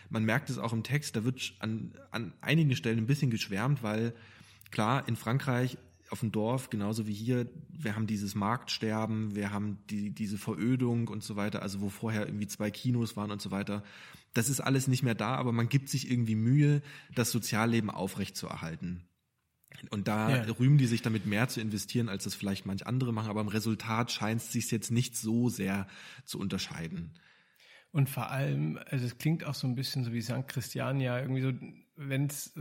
Man 0.10 0.24
merkt 0.24 0.50
es 0.50 0.58
auch 0.58 0.74
im 0.74 0.84
Text, 0.84 1.16
da 1.16 1.24
wird 1.24 1.54
an, 1.60 1.94
an 2.12 2.34
einigen 2.42 2.76
Stellen 2.76 3.00
ein 3.00 3.08
bisschen 3.08 3.32
geschwärmt, 3.32 3.84
weil 3.84 4.14
klar, 4.72 5.08
in 5.08 5.16
Frankreich 5.16 5.78
auf 6.10 6.20
dem 6.20 6.32
Dorf, 6.32 6.70
genauso 6.70 7.08
wie 7.08 7.14
hier, 7.14 7.48
wir 7.70 7.96
haben 7.96 8.06
dieses 8.06 8.36
Marktsterben, 8.36 9.36
wir 9.36 9.52
haben 9.52 9.80
die, 9.90 10.12
diese 10.12 10.38
Verödung 10.38 11.08
und 11.08 11.24
so 11.24 11.36
weiter, 11.36 11.64
also 11.64 11.82
wo 11.82 11.90
vorher 11.90 12.28
irgendwie 12.28 12.48
zwei 12.48 12.70
Kinos 12.70 13.18
waren 13.18 13.32
und 13.32 13.42
so 13.42 13.50
weiter. 13.50 13.84
Das 14.34 14.48
ist 14.48 14.60
alles 14.60 14.88
nicht 14.88 15.02
mehr 15.02 15.16
da, 15.16 15.36
aber 15.36 15.52
man 15.52 15.70
gibt 15.70 15.90
sich 15.90 16.12
irgendwie 16.12 16.36
Mühe, 16.36 16.82
das 17.16 17.32
Sozialleben 17.32 17.90
aufrechtzuerhalten. 17.90 19.08
Und 19.90 20.08
da 20.08 20.30
ja. 20.30 20.54
rühmen 20.54 20.78
die 20.78 20.86
sich 20.86 21.02
damit 21.02 21.26
mehr 21.26 21.48
zu 21.50 21.60
investieren, 21.60 22.10
als 22.10 22.26
das 22.26 22.36
vielleicht 22.36 22.66
manch 22.66 22.86
andere 22.86 23.12
machen. 23.12 23.30
Aber 23.30 23.42
im 23.42 23.48
Resultat 23.48 24.12
scheint 24.12 24.42
es 24.42 24.52
sich 24.52 24.70
jetzt 24.72 24.92
nicht 24.92 25.18
so 25.18 25.50
sehr 25.50 25.88
zu 26.26 26.40
unterscheiden. 26.40 27.12
Und 27.94 28.10
vor 28.10 28.32
allem, 28.32 28.80
also 28.90 29.06
es 29.06 29.20
klingt 29.20 29.46
auch 29.46 29.54
so 29.54 29.68
ein 29.68 29.76
bisschen 29.76 30.04
so 30.04 30.12
wie 30.12 30.22
St. 30.22 30.48
Christian 30.48 31.00
ja 31.00 31.20
irgendwie 31.20 31.42
so, 31.42 31.52
wenn 31.96 32.26
es 32.26 32.52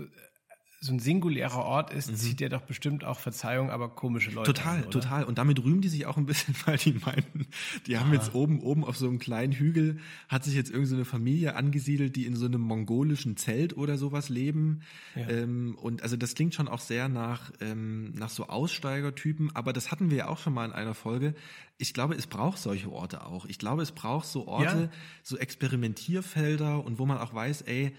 so 0.84 0.92
ein 0.92 0.98
singulärer 0.98 1.64
Ort 1.64 1.92
ist, 1.92 2.10
mhm. 2.10 2.16
zieht 2.16 2.40
ja 2.40 2.48
doch 2.48 2.62
bestimmt 2.62 3.04
auch 3.04 3.20
Verzeihung, 3.20 3.70
aber 3.70 3.88
komische 3.88 4.32
Leute. 4.32 4.52
Total, 4.52 4.82
an, 4.82 4.90
total. 4.90 5.22
Und 5.22 5.38
damit 5.38 5.62
rühmen 5.62 5.80
die 5.80 5.88
sich 5.88 6.06
auch 6.06 6.16
ein 6.16 6.26
bisschen, 6.26 6.56
weil 6.66 6.76
die 6.76 6.94
meinten, 6.94 7.46
die 7.86 7.98
haben 7.98 8.10
ah. 8.10 8.14
jetzt 8.14 8.34
oben, 8.34 8.60
oben 8.60 8.84
auf 8.84 8.96
so 8.96 9.06
einem 9.06 9.20
kleinen 9.20 9.52
Hügel, 9.52 9.98
hat 10.28 10.42
sich 10.42 10.54
jetzt 10.54 10.70
irgendeine 10.70 11.04
so 11.04 11.10
Familie 11.10 11.54
angesiedelt, 11.54 12.16
die 12.16 12.26
in 12.26 12.34
so 12.34 12.46
einem 12.46 12.62
mongolischen 12.62 13.36
Zelt 13.36 13.76
oder 13.76 13.96
sowas 13.96 14.28
leben. 14.28 14.80
Ja. 15.14 15.28
Ähm, 15.28 15.78
und 15.80 16.02
also 16.02 16.16
das 16.16 16.34
klingt 16.34 16.52
schon 16.54 16.66
auch 16.66 16.80
sehr 16.80 17.08
nach, 17.08 17.52
ähm, 17.60 18.12
nach 18.14 18.30
so 18.30 18.48
Aussteigertypen, 18.48 19.54
aber 19.54 19.72
das 19.72 19.92
hatten 19.92 20.10
wir 20.10 20.16
ja 20.16 20.28
auch 20.28 20.38
schon 20.38 20.52
mal 20.52 20.64
in 20.64 20.72
einer 20.72 20.94
Folge. 20.94 21.36
Ich 21.78 21.94
glaube, 21.94 22.16
es 22.16 22.26
braucht 22.26 22.58
solche 22.58 22.90
Orte 22.90 23.24
auch. 23.24 23.46
Ich 23.46 23.58
glaube, 23.58 23.82
es 23.82 23.92
braucht 23.92 24.26
so 24.26 24.48
Orte, 24.48 24.90
ja. 24.90 24.98
so 25.22 25.38
Experimentierfelder 25.38 26.84
und 26.84 26.98
wo 26.98 27.06
man 27.06 27.18
auch 27.18 27.32
weiß, 27.32 27.62
ey, 27.62 27.94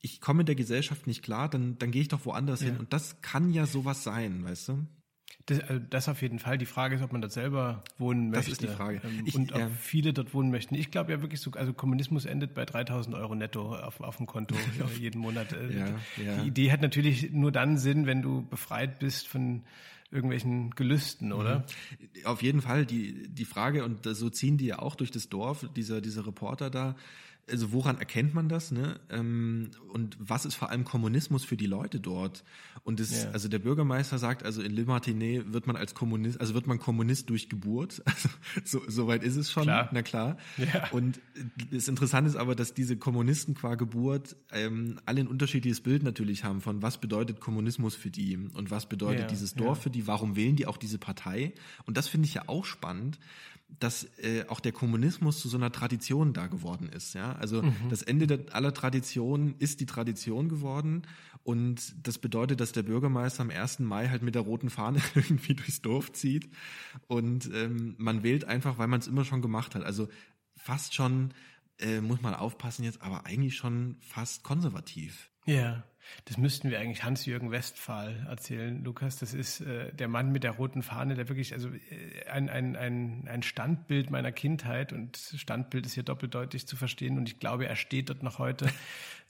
ich 0.00 0.20
komme 0.20 0.38
mit 0.38 0.48
der 0.48 0.54
Gesellschaft 0.54 1.06
nicht 1.06 1.22
klar, 1.22 1.48
dann, 1.48 1.78
dann 1.78 1.90
gehe 1.90 2.02
ich 2.02 2.08
doch 2.08 2.24
woanders 2.24 2.60
ja. 2.60 2.68
hin. 2.68 2.78
Und 2.78 2.92
das 2.92 3.20
kann 3.22 3.50
ja 3.52 3.66
sowas 3.66 4.04
sein, 4.04 4.44
weißt 4.44 4.68
du? 4.68 4.86
Das, 5.46 5.60
also 5.60 5.80
das 5.90 6.08
auf 6.08 6.22
jeden 6.22 6.40
Fall. 6.40 6.58
Die 6.58 6.66
Frage 6.66 6.96
ist, 6.96 7.02
ob 7.02 7.12
man 7.12 7.20
dort 7.20 7.32
selber 7.32 7.84
wohnen 7.98 8.30
möchte. 8.30 8.50
Das 8.50 8.52
ist 8.52 8.62
die 8.62 8.66
Frage. 8.66 9.00
Ähm, 9.04 9.22
ich, 9.26 9.34
und 9.36 9.52
ob 9.52 9.58
ja. 9.58 9.68
viele 9.68 10.12
dort 10.12 10.34
wohnen 10.34 10.50
möchten. 10.50 10.74
Ich 10.74 10.90
glaube 10.90 11.12
ja 11.12 11.22
wirklich 11.22 11.40
so, 11.40 11.52
also 11.52 11.72
Kommunismus 11.72 12.24
endet 12.24 12.52
bei 12.54 12.64
3000 12.64 13.14
Euro 13.14 13.34
netto 13.36 13.74
auf, 13.74 14.00
auf 14.00 14.16
dem 14.16 14.26
Konto 14.26 14.56
jeden 14.98 15.20
Monat. 15.20 15.52
Äh, 15.52 15.78
ja, 15.78 15.86
ja. 16.24 16.42
Die 16.42 16.48
Idee 16.48 16.72
hat 16.72 16.82
natürlich 16.82 17.30
nur 17.30 17.52
dann 17.52 17.78
Sinn, 17.78 18.06
wenn 18.06 18.22
du 18.22 18.44
befreit 18.46 18.98
bist 18.98 19.28
von 19.28 19.62
irgendwelchen 20.10 20.70
Gelüsten, 20.70 21.32
oder? 21.32 21.64
Mhm. 22.14 22.26
Auf 22.26 22.42
jeden 22.42 22.60
Fall. 22.60 22.84
Die, 22.84 23.28
die 23.28 23.44
Frage, 23.44 23.84
und 23.84 24.04
so 24.04 24.30
ziehen 24.30 24.58
die 24.58 24.66
ja 24.66 24.78
auch 24.80 24.96
durch 24.96 25.12
das 25.12 25.28
Dorf, 25.28 25.68
dieser, 25.76 26.00
dieser 26.00 26.26
Reporter 26.26 26.70
da, 26.70 26.96
also 27.48 27.72
woran 27.72 27.98
erkennt 27.98 28.34
man 28.34 28.48
das, 28.48 28.72
ne? 28.72 28.98
Ähm, 29.08 29.70
und 29.92 30.16
was 30.18 30.44
ist 30.44 30.56
vor 30.56 30.70
allem 30.70 30.84
Kommunismus 30.84 31.44
für 31.44 31.56
die 31.56 31.66
Leute 31.66 32.00
dort? 32.00 32.42
Und 32.82 32.98
das, 32.98 33.24
ja. 33.24 33.30
also 33.30 33.48
der 33.48 33.60
Bürgermeister 33.60 34.18
sagt, 34.18 34.44
also 34.44 34.62
in 34.62 34.72
Le 34.72 34.84
Martinet 34.84 35.52
wird 35.52 35.66
man 35.66 35.76
als 35.76 35.94
Kommunist, 35.94 36.40
also 36.40 36.54
wird 36.54 36.66
man 36.66 36.78
Kommunist 36.78 37.30
durch 37.30 37.48
Geburt. 37.48 38.02
Also 38.56 38.80
so, 38.80 38.90
so 38.90 39.06
weit 39.06 39.22
ist 39.22 39.36
es 39.36 39.50
schon, 39.50 39.64
klar. 39.64 39.88
na 39.92 40.02
klar. 40.02 40.38
Ja. 40.56 40.88
Und 40.90 41.20
das 41.70 41.88
Interessante 41.88 42.30
ist 42.30 42.36
aber, 42.36 42.54
dass 42.54 42.74
diese 42.74 42.96
Kommunisten 42.96 43.54
qua 43.54 43.74
Geburt 43.74 44.36
ähm, 44.50 44.98
alle 45.04 45.20
ein 45.20 45.28
unterschiedliches 45.28 45.80
Bild 45.80 46.02
natürlich 46.02 46.44
haben 46.44 46.60
von 46.60 46.80
was 46.80 46.98
bedeutet 46.98 47.40
Kommunismus 47.40 47.94
für 47.94 48.10
die 48.10 48.36
und 48.36 48.70
was 48.70 48.88
bedeutet 48.88 49.22
ja, 49.22 49.26
dieses 49.26 49.54
Dorf 49.54 49.82
für 49.82 49.90
die, 49.90 50.06
warum 50.06 50.36
wählen 50.36 50.56
die 50.56 50.66
auch 50.66 50.78
diese 50.78 50.98
Partei? 50.98 51.52
Und 51.84 51.96
das 51.96 52.08
finde 52.08 52.26
ich 52.26 52.34
ja 52.34 52.44
auch 52.46 52.64
spannend, 52.64 53.18
dass 53.68 54.04
äh, 54.18 54.44
auch 54.48 54.60
der 54.60 54.72
Kommunismus 54.72 55.40
zu 55.40 55.48
so 55.48 55.56
einer 55.56 55.72
Tradition 55.72 56.32
da 56.32 56.46
geworden 56.46 56.88
ist. 56.88 57.14
Ja, 57.14 57.32
also 57.32 57.62
mhm. 57.62 57.74
das 57.90 58.02
Ende 58.02 58.46
aller 58.52 58.72
Traditionen 58.72 59.56
ist 59.58 59.80
die 59.80 59.86
Tradition 59.86 60.48
geworden 60.48 61.02
und 61.42 61.94
das 62.06 62.18
bedeutet, 62.18 62.60
dass 62.60 62.72
der 62.72 62.84
Bürgermeister 62.84 63.42
am 63.42 63.50
1. 63.50 63.80
Mai 63.80 64.08
halt 64.08 64.22
mit 64.22 64.34
der 64.34 64.42
roten 64.42 64.70
Fahne 64.70 65.00
irgendwie 65.14 65.54
durchs 65.54 65.82
Dorf 65.82 66.12
zieht 66.12 66.50
und 67.06 67.50
ähm, 67.52 67.94
man 67.98 68.22
wählt 68.22 68.44
einfach, 68.44 68.78
weil 68.78 68.88
man 68.88 69.00
es 69.00 69.08
immer 69.08 69.24
schon 69.24 69.42
gemacht 69.42 69.74
hat. 69.74 69.82
Also 69.82 70.08
fast 70.56 70.94
schon 70.94 71.34
äh, 71.78 72.00
muss 72.00 72.22
man 72.22 72.34
aufpassen 72.34 72.84
jetzt, 72.84 73.02
aber 73.02 73.26
eigentlich 73.26 73.56
schon 73.56 73.96
fast 74.00 74.42
konservativ. 74.42 75.30
Ja. 75.44 75.84
Das 76.24 76.38
müssten 76.38 76.70
wir 76.70 76.80
eigentlich 76.80 77.04
Hans-Jürgen 77.04 77.50
Westphal 77.50 78.26
erzählen, 78.28 78.82
Lukas. 78.84 79.16
Das 79.16 79.34
ist 79.34 79.60
äh, 79.60 79.92
der 79.92 80.08
Mann 80.08 80.32
mit 80.32 80.44
der 80.44 80.52
roten 80.52 80.82
Fahne, 80.82 81.14
der 81.14 81.28
wirklich, 81.28 81.52
also 81.52 81.68
äh, 81.68 82.28
ein, 82.30 82.48
ein, 82.48 82.76
ein, 82.76 83.28
ein 83.28 83.42
Standbild 83.42 84.10
meiner 84.10 84.32
Kindheit 84.32 84.92
und 84.92 85.16
Standbild 85.16 85.86
ist 85.86 85.94
hier 85.94 86.02
doppeldeutig 86.02 86.66
zu 86.66 86.76
verstehen 86.76 87.18
und 87.18 87.28
ich 87.28 87.38
glaube, 87.38 87.66
er 87.66 87.76
steht 87.76 88.08
dort 88.10 88.22
noch 88.22 88.38
heute. 88.38 88.66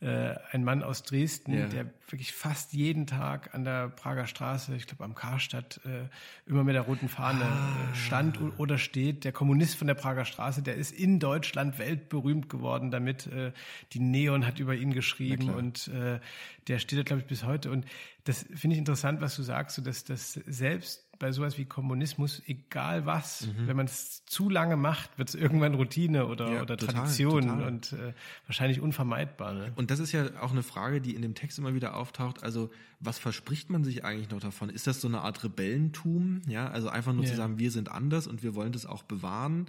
äh, 0.00 0.34
ein 0.52 0.62
Mann 0.62 0.82
aus 0.82 1.02
Dresden, 1.02 1.54
ja. 1.54 1.66
der 1.68 1.86
wirklich 2.08 2.32
fast 2.32 2.74
jeden 2.74 3.06
Tag 3.06 3.54
an 3.54 3.64
der 3.64 3.88
Prager 3.88 4.26
Straße, 4.26 4.74
ich 4.76 4.86
glaube 4.86 5.04
am 5.04 5.14
Karstadt, 5.14 5.80
äh, 5.84 6.08
immer 6.48 6.64
mit 6.64 6.74
der 6.74 6.82
roten 6.82 7.08
Fahne 7.08 7.40
äh, 7.40 7.44
ah. 7.44 7.94
stand 7.94 8.38
oder 8.58 8.76
steht. 8.76 9.24
Der 9.24 9.32
Kommunist 9.32 9.76
von 9.76 9.86
der 9.86 9.94
Prager 9.94 10.26
Straße, 10.26 10.62
der 10.62 10.74
ist 10.74 10.92
in 10.92 11.18
Deutschland 11.18 11.78
weltberühmt 11.78 12.50
geworden 12.50 12.90
damit. 12.90 13.26
Äh, 13.26 13.52
die 13.92 14.00
Neon 14.00 14.46
hat 14.46 14.58
über 14.58 14.74
ihn 14.74 14.92
geschrieben 14.92 15.48
und 15.50 15.88
äh, 15.88 16.20
der 16.68 16.78
steht 16.78 16.98
da, 16.98 17.02
glaube 17.02 17.20
ich, 17.22 17.26
bis 17.26 17.44
heute. 17.44 17.70
Und 17.70 17.86
das 18.24 18.46
finde 18.54 18.74
ich 18.74 18.78
interessant, 18.78 19.20
was 19.20 19.36
du 19.36 19.42
sagst, 19.42 19.76
so 19.76 19.82
dass 19.82 20.04
das 20.04 20.32
selbst 20.32 21.06
bei 21.18 21.32
sowas 21.32 21.58
wie 21.58 21.64
Kommunismus, 21.64 22.42
egal 22.46 23.06
was, 23.06 23.46
mhm. 23.46 23.66
wenn 23.66 23.76
man 23.76 23.86
es 23.86 24.24
zu 24.26 24.50
lange 24.50 24.76
macht, 24.76 25.18
wird 25.18 25.30
es 25.30 25.34
irgendwann 25.34 25.74
Routine 25.74 26.26
oder, 26.26 26.52
ja, 26.52 26.62
oder 26.62 26.76
total, 26.76 26.94
Tradition 26.94 27.48
total. 27.48 27.66
und 27.66 27.92
äh, 27.92 28.12
wahrscheinlich 28.46 28.80
unvermeidbar. 28.80 29.54
Ne? 29.54 29.72
Und 29.76 29.90
das 29.90 29.98
ist 29.98 30.12
ja 30.12 30.26
auch 30.40 30.52
eine 30.52 30.62
Frage, 30.62 31.00
die 31.00 31.14
in 31.14 31.22
dem 31.22 31.34
Text 31.34 31.58
immer 31.58 31.74
wieder 31.74 31.96
auftaucht. 31.96 32.42
Also, 32.42 32.70
was 33.00 33.18
verspricht 33.18 33.70
man 33.70 33.84
sich 33.84 34.04
eigentlich 34.04 34.30
noch 34.30 34.40
davon? 34.40 34.68
Ist 34.68 34.86
das 34.86 35.00
so 35.00 35.08
eine 35.08 35.22
Art 35.22 35.42
Rebellentum? 35.42 36.42
Ja, 36.46 36.68
also 36.68 36.88
einfach 36.88 37.12
nur 37.12 37.24
ja. 37.24 37.30
zu 37.30 37.36
sagen, 37.36 37.58
wir 37.58 37.70
sind 37.70 37.90
anders 37.90 38.26
und 38.26 38.42
wir 38.42 38.54
wollen 38.54 38.72
das 38.72 38.86
auch 38.86 39.02
bewahren. 39.02 39.66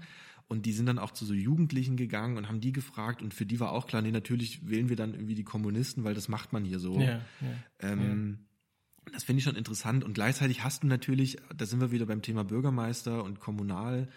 Und 0.47 0.65
die 0.65 0.71
sind 0.71 0.85
dann 0.85 0.97
auch 0.97 1.11
zu 1.11 1.25
so 1.25 1.33
Jugendlichen 1.33 1.97
gegangen 1.97 2.37
und 2.37 2.47
haben 2.47 2.61
die 2.61 2.71
gefragt 2.71 3.21
und 3.21 3.33
für 3.33 3.45
die 3.45 3.59
war 3.59 3.73
auch 3.73 3.85
klar, 3.85 4.01
nee, 4.01 4.11
natürlich 4.11 4.67
wählen 4.67 4.87
wir 4.87 4.95
dann 4.95 5.13
irgendwie 5.13 5.35
die 5.35 5.43
Kommunisten, 5.43 6.05
weil 6.05 6.13
das 6.13 6.29
macht 6.29 6.53
man 6.53 6.63
hier 6.63 6.79
so. 6.79 6.97
Ja, 6.99 7.21
ja, 7.41 7.47
ähm, 7.81 8.37
ja. 9.05 9.11
Das 9.13 9.23
finde 9.23 9.39
ich 9.39 9.43
schon 9.43 9.55
interessant. 9.55 10.03
Und 10.03 10.13
gleichzeitig 10.13 10.63
hast 10.63 10.83
du 10.83 10.87
natürlich, 10.87 11.37
da 11.55 11.65
sind 11.65 11.81
wir 11.81 11.91
wieder 11.91 12.05
beim 12.05 12.21
Thema 12.21 12.43
Bürgermeister 12.43 13.23
und 13.23 13.39
Kommunal, 13.39 14.07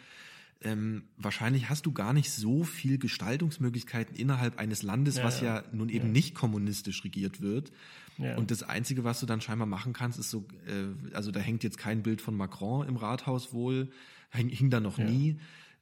ähm, 0.63 1.05
wahrscheinlich 1.17 1.71
hast 1.71 1.87
du 1.87 1.93
gar 1.93 2.13
nicht 2.13 2.31
so 2.31 2.65
viel 2.65 2.99
Gestaltungsmöglichkeiten 2.99 4.15
innerhalb 4.15 4.59
eines 4.59 4.83
Landes, 4.83 5.17
ja, 5.17 5.25
was 5.25 5.41
ja 5.41 5.65
nun 5.73 5.89
eben 5.89 6.07
ja. 6.07 6.13
nicht 6.13 6.35
kommunistisch 6.35 7.03
regiert 7.03 7.41
wird. 7.41 7.73
Ja. 8.19 8.37
Und 8.37 8.51
das 8.51 8.63
Einzige, 8.63 9.03
was 9.03 9.21
du 9.21 9.27
dann 9.27 9.41
scheinbar 9.41 9.67
machen 9.67 9.95
kannst, 9.95 10.19
ist 10.19 10.31
so, 10.31 10.47
äh, 10.67 11.15
also 11.15 11.31
da 11.31 11.41
hängt 11.41 11.65
jetzt 11.65 11.79
kein 11.79 12.03
Bild 12.03 12.21
von 12.21 12.37
Macron 12.37 12.87
im 12.87 12.97
Rathaus 12.97 13.55
wohl, 13.55 13.91
hing, 14.31 14.51
hing 14.51 14.69
da 14.71 14.81
noch 14.81 14.99
nie 14.99 15.39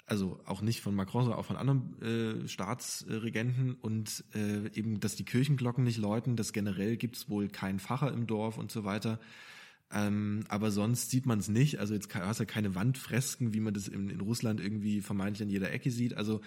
also 0.08 0.40
auch 0.44 0.62
nicht 0.62 0.80
von 0.80 0.94
Macron, 0.94 1.22
sondern 1.22 1.38
auch 1.38 1.46
von 1.46 1.56
anderen 1.56 2.02
äh, 2.02 2.48
Staatsregenten 2.48 3.74
und 3.74 4.24
äh, 4.34 4.68
eben, 4.74 5.00
dass 5.00 5.16
die 5.16 5.24
Kirchenglocken 5.24 5.84
nicht 5.84 5.98
läuten, 5.98 6.36
dass 6.36 6.52
generell 6.52 6.96
gibt 6.96 7.16
es 7.16 7.28
wohl 7.28 7.48
keinen 7.48 7.78
Facher 7.78 8.12
im 8.12 8.26
Dorf 8.26 8.58
und 8.58 8.72
so 8.72 8.84
weiter. 8.84 9.20
Ähm, 9.90 10.44
aber 10.48 10.70
sonst 10.70 11.10
sieht 11.10 11.26
man 11.26 11.38
es 11.38 11.48
nicht. 11.48 11.78
Also 11.78 11.94
jetzt 11.94 12.14
hast 12.14 12.40
du 12.40 12.44
ja 12.44 12.46
keine 12.46 12.74
Wandfresken, 12.74 13.54
wie 13.54 13.60
man 13.60 13.74
das 13.74 13.88
in, 13.88 14.10
in 14.10 14.20
Russland 14.20 14.60
irgendwie 14.60 15.00
vermeintlich 15.00 15.42
an 15.42 15.50
jeder 15.50 15.72
Ecke 15.72 15.90
sieht. 15.90 16.14
Also 16.14 16.40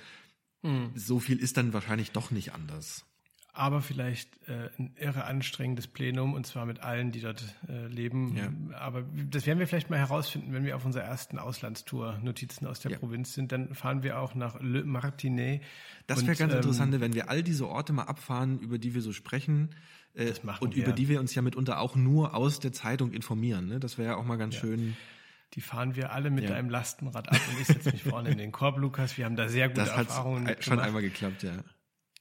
mhm. 0.61 0.91
so 0.95 1.19
viel 1.19 1.37
ist 1.37 1.57
dann 1.57 1.73
wahrscheinlich 1.73 2.11
doch 2.11 2.31
nicht 2.31 2.53
anders 2.53 3.05
aber 3.53 3.81
vielleicht 3.81 4.29
äh, 4.47 4.69
ein 4.79 4.93
irre 4.95 5.25
anstrengendes 5.25 5.87
Plenum 5.87 6.33
und 6.33 6.47
zwar 6.47 6.65
mit 6.65 6.79
allen, 6.81 7.11
die 7.11 7.19
dort 7.19 7.43
äh, 7.67 7.87
leben. 7.87 8.35
Ja. 8.37 8.77
Aber 8.77 9.03
das 9.29 9.45
werden 9.45 9.59
wir 9.59 9.67
vielleicht 9.67 9.89
mal 9.89 9.99
herausfinden, 9.99 10.53
wenn 10.53 10.63
wir 10.63 10.75
auf 10.75 10.85
unserer 10.85 11.03
ersten 11.03 11.37
Auslandstour 11.37 12.19
Notizen 12.21 12.65
aus 12.65 12.79
der 12.79 12.91
ja. 12.91 12.97
Provinz 12.97 13.33
sind. 13.33 13.51
Dann 13.51 13.73
fahren 13.75 14.03
wir 14.03 14.19
auch 14.19 14.35
nach 14.35 14.61
Le 14.61 14.85
Martinet. 14.85 15.61
Das 16.07 16.25
wäre 16.25 16.37
ganz 16.37 16.53
ähm, 16.53 16.59
interessant, 16.59 16.99
wenn 17.01 17.13
wir 17.13 17.29
all 17.29 17.43
diese 17.43 17.67
Orte 17.67 17.91
mal 17.91 18.03
abfahren, 18.03 18.59
über 18.59 18.77
die 18.77 18.93
wir 18.93 19.01
so 19.01 19.11
sprechen. 19.11 19.75
Äh, 20.13 20.33
und 20.59 20.75
wir. 20.75 20.83
über 20.83 20.93
die 20.93 21.09
wir 21.09 21.19
uns 21.19 21.35
ja 21.35 21.41
mitunter 21.41 21.79
auch 21.79 21.95
nur 21.95 22.35
aus 22.35 22.59
der 22.59 22.71
Zeitung 22.71 23.11
informieren. 23.11 23.67
Ne? 23.67 23.79
Das 23.79 23.97
wäre 23.97 24.11
ja 24.11 24.15
auch 24.15 24.25
mal 24.25 24.37
ganz 24.37 24.55
ja. 24.55 24.61
schön. 24.61 24.95
Die 25.55 25.61
fahren 25.61 25.97
wir 25.97 26.13
alle 26.13 26.29
mit 26.29 26.49
einem 26.49 26.69
Lastenrad 26.69 27.27
ab 27.27 27.39
und 27.49 27.59
ich 27.59 27.67
setze 27.67 27.91
mich 27.91 28.03
vorne 28.03 28.29
in 28.29 28.37
den 28.37 28.53
Korb, 28.53 28.77
Lukas. 28.77 29.17
Wir 29.17 29.25
haben 29.25 29.35
da 29.35 29.49
sehr 29.49 29.67
gute 29.67 29.81
das 29.81 29.89
Erfahrungen. 29.89 30.45
Das 30.45 30.55
hat 30.55 30.63
schon 30.63 30.79
einmal 30.79 31.01
geklappt, 31.01 31.43
ja. 31.43 31.51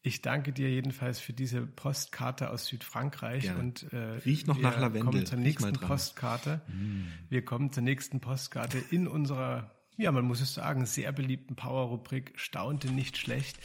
Ich 0.03 0.23
danke 0.23 0.53
dir 0.53 0.71
jedenfalls 0.71 1.21
für 1.21 1.35
diese 1.35 1.67
Postkarte 1.67 2.51
aus 2.51 2.67
Südfrankreich 2.67 3.45
Gerne. 3.45 3.59
und 3.61 3.93
äh, 3.93 3.97
riecht 4.25 4.47
noch 4.47 4.59
nach 4.59 4.79
Lavendel. 4.81 4.95
Wir 4.95 5.05
kommen 5.05 5.27
zur 5.27 5.39
nächsten 5.39 5.73
Postkarte. 5.75 6.63
Mm. 6.69 7.03
Wir 7.29 7.45
kommen 7.45 7.71
zur 7.71 7.83
nächsten 7.83 8.21
Postkarte 8.21 8.79
in 8.91 9.07
unserer, 9.07 9.71
ja, 9.99 10.11
man 10.11 10.25
muss 10.25 10.41
es 10.41 10.55
sagen, 10.55 10.87
sehr 10.87 11.13
beliebten 11.13 11.55
Power-Rubrik 11.55 12.33
Staunte 12.37 12.91
nicht 12.91 13.19
schlecht. 13.19 13.59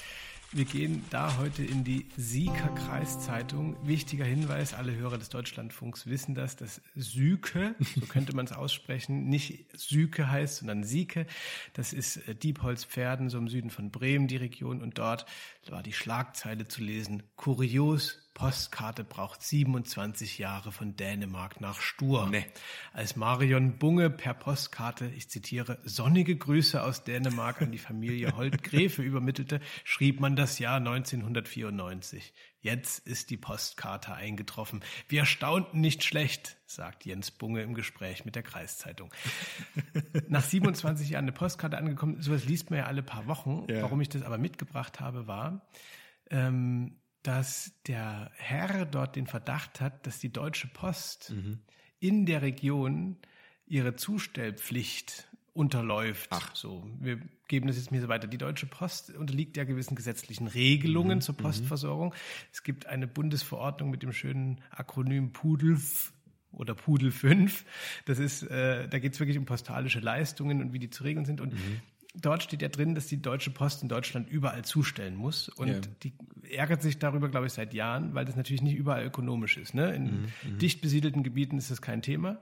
wir 0.56 0.64
gehen 0.64 1.04
da 1.10 1.38
heute 1.38 1.64
in 1.64 1.84
die 1.84 2.06
Sieker 2.16 2.70
Kreiszeitung. 2.70 3.76
Wichtiger 3.86 4.24
Hinweis, 4.24 4.74
alle 4.74 4.96
Hörer 4.96 5.18
des 5.18 5.28
Deutschlandfunks 5.28 6.08
wissen 6.08 6.34
das, 6.34 6.56
dass 6.56 6.82
Süke, 6.96 7.76
so 7.96 8.06
könnte 8.06 8.34
man 8.34 8.46
es 8.46 8.54
aussprechen, 8.54 9.26
nicht 9.28 9.78
Süke 9.78 10.30
heißt, 10.30 10.58
sondern 10.58 10.86
Sieke. 10.86 11.28
Das 11.74 11.92
ist 11.92 12.18
äh, 12.30 12.36
Diepholz-Pferden, 12.36 13.30
so 13.30 13.38
im 13.38 13.50
Süden 13.50 13.70
von 13.70 13.92
Bremen, 13.92 14.28
die 14.28 14.38
Region. 14.38 14.82
Und 14.82 14.98
dort 14.98 15.26
war 15.72 15.84
die 15.84 15.94
Schlagzeile 15.94 16.68
zu 16.68 16.84
lesen, 16.84 17.24
kurios, 17.36 18.26
Postkarte 18.36 19.06
braucht 19.06 19.42
27 19.42 20.40
Jahre 20.40 20.74
von 20.74 20.98
Dänemark 20.98 21.62
nach 21.62 21.80
Stur. 21.80 22.28
Nee. 22.30 22.46
Als 22.92 23.16
Marion 23.16 23.80
Bunge 23.80 24.10
per 24.10 24.34
Postkarte, 24.34 25.06
ich 25.16 25.30
zitiere, 25.30 25.80
sonnige 25.86 26.36
Grüße 26.36 26.84
aus 26.84 27.06
Dänemark 27.06 27.62
an 27.62 27.72
die 27.72 27.78
Familie 27.78 28.36
Holt-Gräfe 28.36 29.02
übermittelte, 29.04 29.62
schrieb 29.86 30.20
man 30.20 30.36
das 30.36 30.60
Jahr 30.60 30.78
1994. 30.78 32.34
Jetzt 32.66 33.06
ist 33.08 33.30
die 33.30 33.38
Postkarte 33.38 34.16
eingetroffen. 34.16 34.84
Wir 35.08 35.26
staunten 35.26 35.82
nicht 35.82 36.04
schlecht, 36.04 36.58
sagt 36.66 37.06
Jens 37.06 37.30
Bunge 37.30 37.62
im 37.62 37.76
Gespräch 37.76 38.26
mit 38.26 38.34
der 38.34 38.42
Kreiszeitung. 38.42 39.14
Nach 40.30 40.44
27 40.44 41.12
Jahren 41.12 41.26
eine 41.26 41.32
Postkarte 41.32 41.78
angekommen, 41.78 42.24
sowas 42.24 42.46
liest 42.46 42.72
man 42.72 42.80
ja 42.80 42.86
alle 42.88 43.04
paar 43.04 43.28
Wochen. 43.28 43.68
Ja. 43.70 43.84
Warum 43.84 44.02
ich 44.02 44.10
das 44.10 44.24
aber 44.24 44.40
mitgebracht 44.40 45.00
habe, 45.00 45.28
war, 45.28 45.68
ähm, 46.32 46.96
dass 47.22 47.72
der 47.86 48.32
Herr 48.34 48.88
dort 48.88 49.16
den 49.16 49.28
Verdacht 49.28 49.80
hat, 49.80 50.08
dass 50.08 50.18
die 50.18 50.34
Deutsche 50.34 50.68
Post 50.68 51.34
mhm. 51.36 51.60
in 52.00 52.26
der 52.26 52.42
Region 52.42 53.18
ihre 53.68 53.96
Zustellpflicht 53.96 55.28
unterläuft. 55.56 56.30
Ach. 56.32 56.54
So, 56.54 56.86
wir 57.00 57.20
geben 57.48 57.68
das 57.68 57.78
jetzt 57.78 57.92
mir 57.92 58.02
so 58.02 58.08
weiter. 58.08 58.28
Die 58.28 58.38
Deutsche 58.38 58.66
Post 58.66 59.16
unterliegt 59.16 59.58
ja 59.58 59.64
gewissen 59.64 59.96
gesetzlichen 59.96 60.48
Regelungen 60.48 61.20
mhm. 61.20 61.22
zur 61.22 61.34
mhm. 61.34 61.40
Postversorgung. 61.40 62.10
Mhm. 62.10 62.14
Es 62.52 62.64
gibt 62.64 62.86
eine 62.86 63.08
Bundesverordnung 63.08 63.90
mit 63.90 64.04
dem 64.04 64.12
schönen 64.12 64.62
Akronym 64.70 65.32
PUDELF 65.32 66.12
oder 66.52 66.76
Pudel 66.76 67.12
5. 67.12 67.66
Das 68.06 68.20
ist, 68.20 68.44
äh, 68.44 68.88
da 68.88 69.00
geht 69.00 69.14
es 69.14 69.20
wirklich 69.20 69.38
um 69.38 69.46
postalische 69.46 70.00
Leistungen 70.00 70.62
und 70.62 70.74
wie 70.74 70.80
die 70.80 70.90
zu 70.90 71.04
regeln 71.04 71.26
sind. 71.26 71.42
Und 71.42 71.54
mhm 71.54 71.82
dort 72.22 72.44
steht 72.44 72.62
ja 72.62 72.70
drin, 72.70 72.96
dass 72.96 73.08
die 73.08 73.22
Deutsche 73.22 73.52
Post 73.52 73.84
in 73.84 73.90
Deutschland 73.90 74.30
überall 74.30 74.64
zustellen 74.64 75.16
muss. 75.16 75.50
Und 75.50 75.68
ja. 75.68 75.80
die 76.04 76.14
ärgert 76.52 76.82
sich 76.82 77.00
darüber, 77.00 77.30
glaube 77.30 77.48
ich, 77.48 77.54
seit 77.54 77.74
Jahren, 77.74 78.14
weil 78.14 78.26
das 78.26 78.36
natürlich 78.36 78.62
nicht 78.62 78.76
überall 78.76 79.06
ökonomisch 79.06 79.58
ist. 79.58 79.74
Ne? 79.74 79.94
In 79.94 80.04
mhm, 80.04 80.28
mhm. 80.44 80.58
dicht 80.60 80.82
besiedelten 80.82 81.24
Gebieten 81.24 81.58
ist 81.58 81.72
das 81.72 81.82
kein 81.82 82.02
Thema 82.02 82.40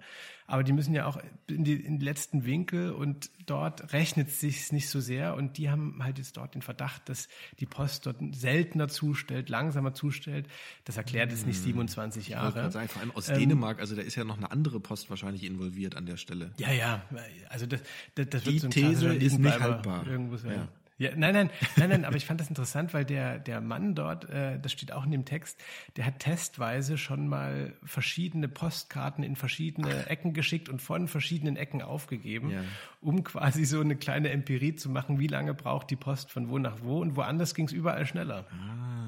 aber 0.48 0.64
die 0.64 0.74
müssen 0.74 0.94
ja 0.94 1.06
auch 1.06 1.18
in 1.48 1.64
die, 1.64 1.74
in 1.74 2.00
die 2.00 2.06
letzten 2.06 2.46
Winkel 2.46 2.92
und 2.92 3.30
dort 3.46 3.94
rechnet 3.94 4.30
es 4.30 4.40
sich 4.40 4.72
nicht 4.72 4.90
so 4.90 5.00
sehr 5.00 5.36
und 5.36 5.58
die 5.58 5.70
haben 5.70 6.04
halt 6.04 6.18
jetzt 6.18 6.38
dort 6.38 6.56
den 6.56 6.62
Verdacht, 6.62 7.08
dass 7.10 7.28
die 7.60 7.66
Post 7.66 8.06
dort 8.06 8.18
seltener 8.34 8.88
zustellt, 8.88 9.50
langsamer 9.50 9.94
zustellt. 9.94 10.48
Das 10.86 10.98
erklärt 10.98 11.32
es 11.32 11.46
nicht 11.46 11.60
27 11.60 12.26
hm. 12.26 12.32
Jahre. 12.32 12.68
Ich 12.68 12.74
sagen, 12.74 12.88
vor 12.88 13.02
allem 13.02 13.12
aus 13.12 13.30
ähm, 13.30 13.40
Dänemark, 13.40 13.80
also 13.80 13.96
da 13.96 14.02
ist 14.02 14.16
ja 14.16 14.24
noch 14.24 14.38
eine 14.38 14.52
andere 14.52 14.80
Post 14.80 15.10
wahrscheinlich 15.10 15.44
involviert 15.44 15.96
an 15.96 16.06
der 16.06 16.18
Stelle. 16.18 16.52
Ja, 16.58 16.72
ja, 16.72 17.04
also 17.50 17.66
das, 17.66 17.82
das, 18.16 18.30
das 18.30 18.44
die 18.44 18.54
wird 18.54 18.62
so 18.62 18.68
ein 18.68 18.72
These 18.72 19.14
ist 19.14 19.40
nicht 19.40 19.60
haltbar. 19.60 20.06
Irgendwo 20.08 20.38
sein. 20.38 20.52
Ja. 20.52 20.68
Ja, 20.98 21.10
nein, 21.16 21.34
nein, 21.34 21.50
nein, 21.76 21.90
nein, 21.90 22.06
aber 22.06 22.16
ich 22.16 22.26
fand 22.26 22.40
das 22.40 22.50
interessant, 22.50 22.94
weil 22.94 23.04
der, 23.04 23.40
der 23.40 23.62
Mann 23.62 23.96
dort, 23.96 24.30
äh, 24.30 24.60
das 24.60 24.72
steht 24.72 24.92
auch 24.92 25.06
in 25.06 25.12
dem 25.12 25.26
Text, 25.26 25.60
der 25.96 26.06
hat 26.06 26.20
testweise 26.20 26.98
schon 26.98 27.28
mal 27.28 27.74
verschiedene 27.84 28.48
Postkarten 28.48 29.24
in 29.24 29.36
verschiedene 29.36 30.08
Ecken 30.08 30.34
geschickt 30.34 30.70
und 30.70 30.82
von 30.82 31.08
verschiedenen 31.08 31.56
Ecken 31.56 31.82
aufgegeben, 31.82 32.52
ja. 32.52 32.64
um 33.02 33.24
quasi 33.24 33.66
so 33.66 33.80
eine 33.80 33.96
kleine 33.96 34.30
Empirie 34.30 34.76
zu 34.76 34.90
machen, 34.90 35.20
wie 35.20 35.28
lange 35.28 35.54
braucht 35.54 35.90
die 35.90 35.96
Post 35.96 36.32
von 36.32 36.50
wo 36.50 36.60
nach 36.60 36.82
wo 36.82 37.02
und 37.02 37.16
woanders 37.16 37.56
ging 37.56 37.66
es 37.66 37.72
überall 37.72 38.06
schneller. 38.06 38.46
Ah. 38.52 39.04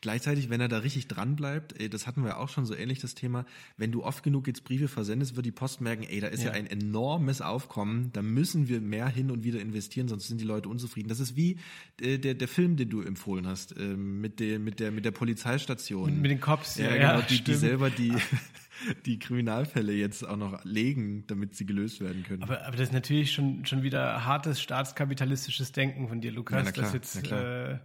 Gleichzeitig, 0.00 0.50
wenn 0.50 0.60
er 0.60 0.68
da 0.68 0.78
richtig 0.78 1.08
dran 1.08 1.36
bleibt, 1.36 1.80
ey, 1.80 1.88
das 1.88 2.06
hatten 2.06 2.24
wir 2.24 2.38
auch 2.38 2.48
schon 2.48 2.66
so 2.66 2.74
ähnlich 2.74 3.00
das 3.00 3.14
Thema, 3.14 3.44
wenn 3.76 3.92
du 3.92 4.04
oft 4.04 4.22
genug 4.22 4.46
jetzt 4.46 4.64
Briefe 4.64 4.88
versendest, 4.88 5.36
wird 5.36 5.46
die 5.46 5.52
Post 5.52 5.80
merken, 5.80 6.04
ey, 6.04 6.20
da 6.20 6.28
ist 6.28 6.42
ja, 6.42 6.50
ja 6.50 6.54
ein 6.54 6.66
enormes 6.66 7.40
Aufkommen, 7.40 8.10
da 8.12 8.22
müssen 8.22 8.68
wir 8.68 8.80
mehr 8.80 9.08
hin 9.08 9.30
und 9.30 9.44
wieder 9.44 9.60
investieren, 9.60 10.08
sonst 10.08 10.28
sind 10.28 10.40
die 10.40 10.44
Leute 10.44 10.68
unzufrieden. 10.68 11.08
Das 11.08 11.20
ist 11.22 11.36
wie 11.36 11.58
äh, 12.00 12.18
der, 12.18 12.34
der 12.34 12.48
Film, 12.48 12.76
den 12.76 12.90
du 12.90 13.00
empfohlen 13.00 13.46
hast, 13.46 13.76
äh, 13.76 13.82
mit, 13.82 14.40
der, 14.40 14.58
mit, 14.58 14.80
der, 14.80 14.90
mit 14.90 15.04
der 15.04 15.12
Polizeistation. 15.12 16.20
Mit, 16.20 16.30
den 16.30 16.40
Cops, 16.40 16.76
ja, 16.76 16.94
ja 16.94 17.12
genau, 17.12 17.26
die, 17.26 17.42
die 17.42 17.54
selber 17.54 17.88
die, 17.88 18.12
die 19.06 19.18
Kriminalfälle 19.18 19.92
jetzt 19.92 20.26
auch 20.26 20.36
noch 20.36 20.64
legen, 20.64 21.24
damit 21.26 21.54
sie 21.54 21.66
gelöst 21.66 22.00
werden 22.00 22.24
können. 22.24 22.42
Aber, 22.42 22.66
aber 22.66 22.76
das 22.76 22.88
ist 22.88 22.92
natürlich 22.92 23.32
schon, 23.32 23.64
schon 23.64 23.82
wieder 23.82 24.24
hartes 24.24 24.60
staatskapitalistisches 24.60 25.72
Denken 25.72 26.08
von 26.08 26.20
dir, 26.20 26.32
Lukas, 26.32 26.66
ja, 26.66 26.72
klar, 26.72 26.84
dass 26.84 26.94
jetzt 26.94 27.32
äh, 27.32 27.78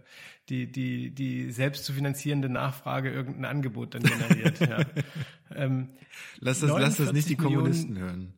die, 0.48 0.70
die, 0.70 1.10
die 1.10 1.50
selbst 1.50 1.84
zu 1.84 1.92
finanzierende 1.92 2.48
Nachfrage 2.48 3.10
irgendein 3.10 3.44
Angebot 3.44 3.94
dann 3.94 4.02
generiert. 4.02 4.60
ja. 4.60 4.84
ähm, 5.54 5.90
lass, 6.38 6.60
das, 6.60 6.70
lass 6.70 6.96
das 6.96 7.12
nicht 7.12 7.28
die 7.28 7.36
Kommunisten 7.36 7.94
Millionen, 7.94 8.10
hören. 8.10 8.34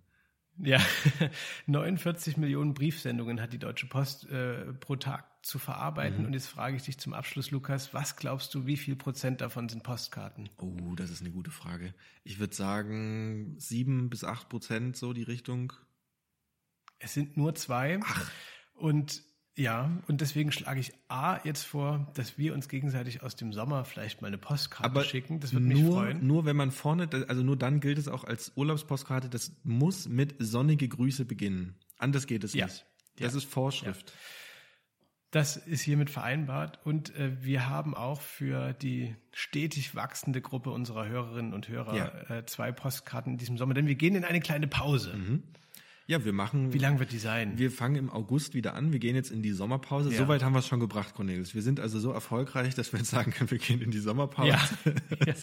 Ja, 0.62 0.78
49 1.66 2.36
Millionen 2.36 2.74
Briefsendungen 2.74 3.40
hat 3.40 3.52
die 3.52 3.58
Deutsche 3.58 3.86
Post 3.86 4.28
äh, 4.28 4.72
pro 4.74 4.96
Tag 4.96 5.24
zu 5.42 5.58
verarbeiten. 5.58 6.20
Mhm. 6.20 6.26
Und 6.26 6.32
jetzt 6.34 6.48
frage 6.48 6.76
ich 6.76 6.82
dich 6.82 6.98
zum 6.98 7.14
Abschluss, 7.14 7.50
Lukas, 7.50 7.94
was 7.94 8.16
glaubst 8.16 8.54
du, 8.54 8.66
wie 8.66 8.76
viel 8.76 8.96
Prozent 8.96 9.40
davon 9.40 9.68
sind 9.68 9.82
Postkarten? 9.82 10.50
Oh, 10.58 10.94
das 10.96 11.10
ist 11.10 11.22
eine 11.22 11.30
gute 11.30 11.50
Frage. 11.50 11.94
Ich 12.24 12.38
würde 12.38 12.54
sagen 12.54 13.54
sieben 13.58 14.10
bis 14.10 14.24
acht 14.24 14.48
Prozent 14.48 14.96
so 14.96 15.12
die 15.12 15.22
Richtung. 15.22 15.72
Es 16.98 17.14
sind 17.14 17.36
nur 17.36 17.54
zwei. 17.54 18.00
Ach. 18.04 18.30
Und 18.74 19.22
ja, 19.56 19.90
und 20.06 20.20
deswegen 20.20 20.52
schlage 20.52 20.80
ich 20.80 20.92
A 21.08 21.38
jetzt 21.44 21.64
vor, 21.64 22.10
dass 22.14 22.38
wir 22.38 22.54
uns 22.54 22.68
gegenseitig 22.68 23.22
aus 23.22 23.36
dem 23.36 23.52
Sommer 23.52 23.84
vielleicht 23.84 24.22
mal 24.22 24.28
eine 24.28 24.38
Postkarte 24.38 24.84
Aber 24.84 25.04
schicken. 25.04 25.40
Das 25.40 25.52
würde 25.52 25.66
mich 25.66 25.84
freuen. 25.84 26.26
Nur 26.26 26.44
wenn 26.44 26.56
man 26.56 26.70
vorne, 26.70 27.08
also 27.28 27.42
nur 27.42 27.56
dann 27.56 27.80
gilt 27.80 27.98
es 27.98 28.08
auch 28.08 28.24
als 28.24 28.52
Urlaubspostkarte, 28.54 29.28
das 29.28 29.52
muss 29.64 30.08
mit 30.08 30.36
sonnige 30.38 30.88
Grüße 30.88 31.24
beginnen. 31.24 31.74
Anders 31.98 32.26
geht 32.26 32.44
es 32.44 32.54
ja. 32.54 32.66
nicht. 32.66 32.86
Das 33.18 33.32
ja. 33.32 33.38
ist 33.38 33.44
Vorschrift. 33.44 34.10
Ja. 34.10 34.16
Das 35.32 35.56
ist 35.56 35.82
hiermit 35.82 36.10
vereinbart 36.10 36.80
und 36.84 37.14
äh, 37.14 37.36
wir 37.40 37.68
haben 37.68 37.94
auch 37.94 38.20
für 38.20 38.72
die 38.72 39.14
stetig 39.32 39.94
wachsende 39.94 40.40
Gruppe 40.40 40.70
unserer 40.70 41.06
Hörerinnen 41.06 41.54
und 41.54 41.68
Hörer 41.68 42.30
äh, 42.30 42.46
zwei 42.46 42.72
Postkarten 42.72 43.34
in 43.34 43.38
diesem 43.38 43.56
Sommer, 43.56 43.74
denn 43.74 43.86
wir 43.86 43.94
gehen 43.94 44.16
in 44.16 44.24
eine 44.24 44.40
kleine 44.40 44.66
Pause. 44.66 45.14
Mhm. 45.14 45.42
Ja, 46.10 46.24
wir 46.24 46.32
machen. 46.32 46.72
Wie 46.72 46.78
lang 46.78 46.98
wird 46.98 47.12
die 47.12 47.18
sein? 47.18 47.52
Wir 47.56 47.70
fangen 47.70 47.94
im 47.94 48.10
August 48.10 48.52
wieder 48.54 48.74
an. 48.74 48.92
Wir 48.92 48.98
gehen 48.98 49.14
jetzt 49.14 49.30
in 49.30 49.42
die 49.42 49.52
Sommerpause. 49.52 50.10
Ja. 50.10 50.18
Soweit 50.18 50.42
haben 50.42 50.54
wir 50.54 50.58
es 50.58 50.66
schon 50.66 50.80
gebracht, 50.80 51.14
Cornelis. 51.14 51.54
Wir 51.54 51.62
sind 51.62 51.78
also 51.78 52.00
so 52.00 52.10
erfolgreich, 52.10 52.74
dass 52.74 52.92
wir 52.92 52.98
jetzt 52.98 53.10
sagen 53.10 53.30
können, 53.30 53.48
wir 53.48 53.58
gehen 53.58 53.80
in 53.80 53.92
die 53.92 54.00
Sommerpause. 54.00 54.48
Ja. 54.48 54.58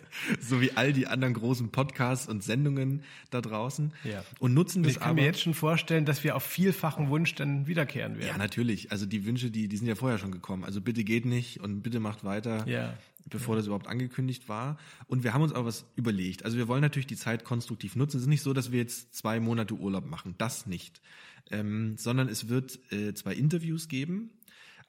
so 0.41 0.59
wie 0.59 0.73
all 0.73 0.91
die 0.91 1.07
anderen 1.07 1.35
großen 1.35 1.69
Podcasts 1.69 2.27
und 2.27 2.43
Sendungen 2.43 3.03
da 3.29 3.39
draußen. 3.39 3.93
Ja. 4.03 4.25
Und 4.39 4.55
nutzen 4.55 4.83
das 4.83 4.97
aber. 4.97 4.99
Ich 4.99 5.07
kann 5.07 5.15
mir 5.15 5.23
jetzt 5.23 5.39
schon 5.39 5.53
vorstellen, 5.53 6.03
dass 6.03 6.25
wir 6.25 6.35
auf 6.35 6.43
vielfachen 6.43 7.07
Wunsch 7.07 7.33
dann 7.35 7.67
wiederkehren 7.67 8.17
werden. 8.17 8.27
Ja, 8.27 8.37
natürlich. 8.37 8.91
Also 8.91 9.05
die 9.05 9.25
Wünsche, 9.25 9.49
die, 9.49 9.69
die 9.69 9.77
sind 9.77 9.87
ja 9.87 9.95
vorher 9.95 10.17
schon 10.17 10.33
gekommen. 10.33 10.65
Also 10.65 10.81
bitte 10.81 11.05
geht 11.05 11.25
nicht 11.25 11.61
und 11.61 11.81
bitte 11.81 12.01
macht 12.01 12.25
weiter. 12.25 12.67
Ja 12.67 12.93
bevor 13.29 13.55
das 13.55 13.65
überhaupt 13.65 13.87
angekündigt 13.87 14.49
war. 14.49 14.77
Und 15.07 15.23
wir 15.23 15.33
haben 15.33 15.41
uns 15.41 15.53
auch 15.53 15.65
was 15.65 15.85
überlegt. 15.95 16.45
Also 16.45 16.57
wir 16.57 16.67
wollen 16.67 16.81
natürlich 16.81 17.07
die 17.07 17.15
Zeit 17.15 17.43
konstruktiv 17.43 17.95
nutzen. 17.95 18.17
Es 18.17 18.23
ist 18.23 18.29
nicht 18.29 18.41
so, 18.41 18.53
dass 18.53 18.71
wir 18.71 18.79
jetzt 18.79 19.15
zwei 19.15 19.39
Monate 19.39 19.75
Urlaub 19.75 20.05
machen. 20.05 20.35
Das 20.37 20.65
nicht. 20.65 21.01
Ähm, 21.49 21.95
sondern 21.97 22.27
es 22.27 22.49
wird 22.49 22.79
äh, 22.91 23.13
zwei 23.13 23.33
Interviews 23.33 23.87
geben. 23.87 24.31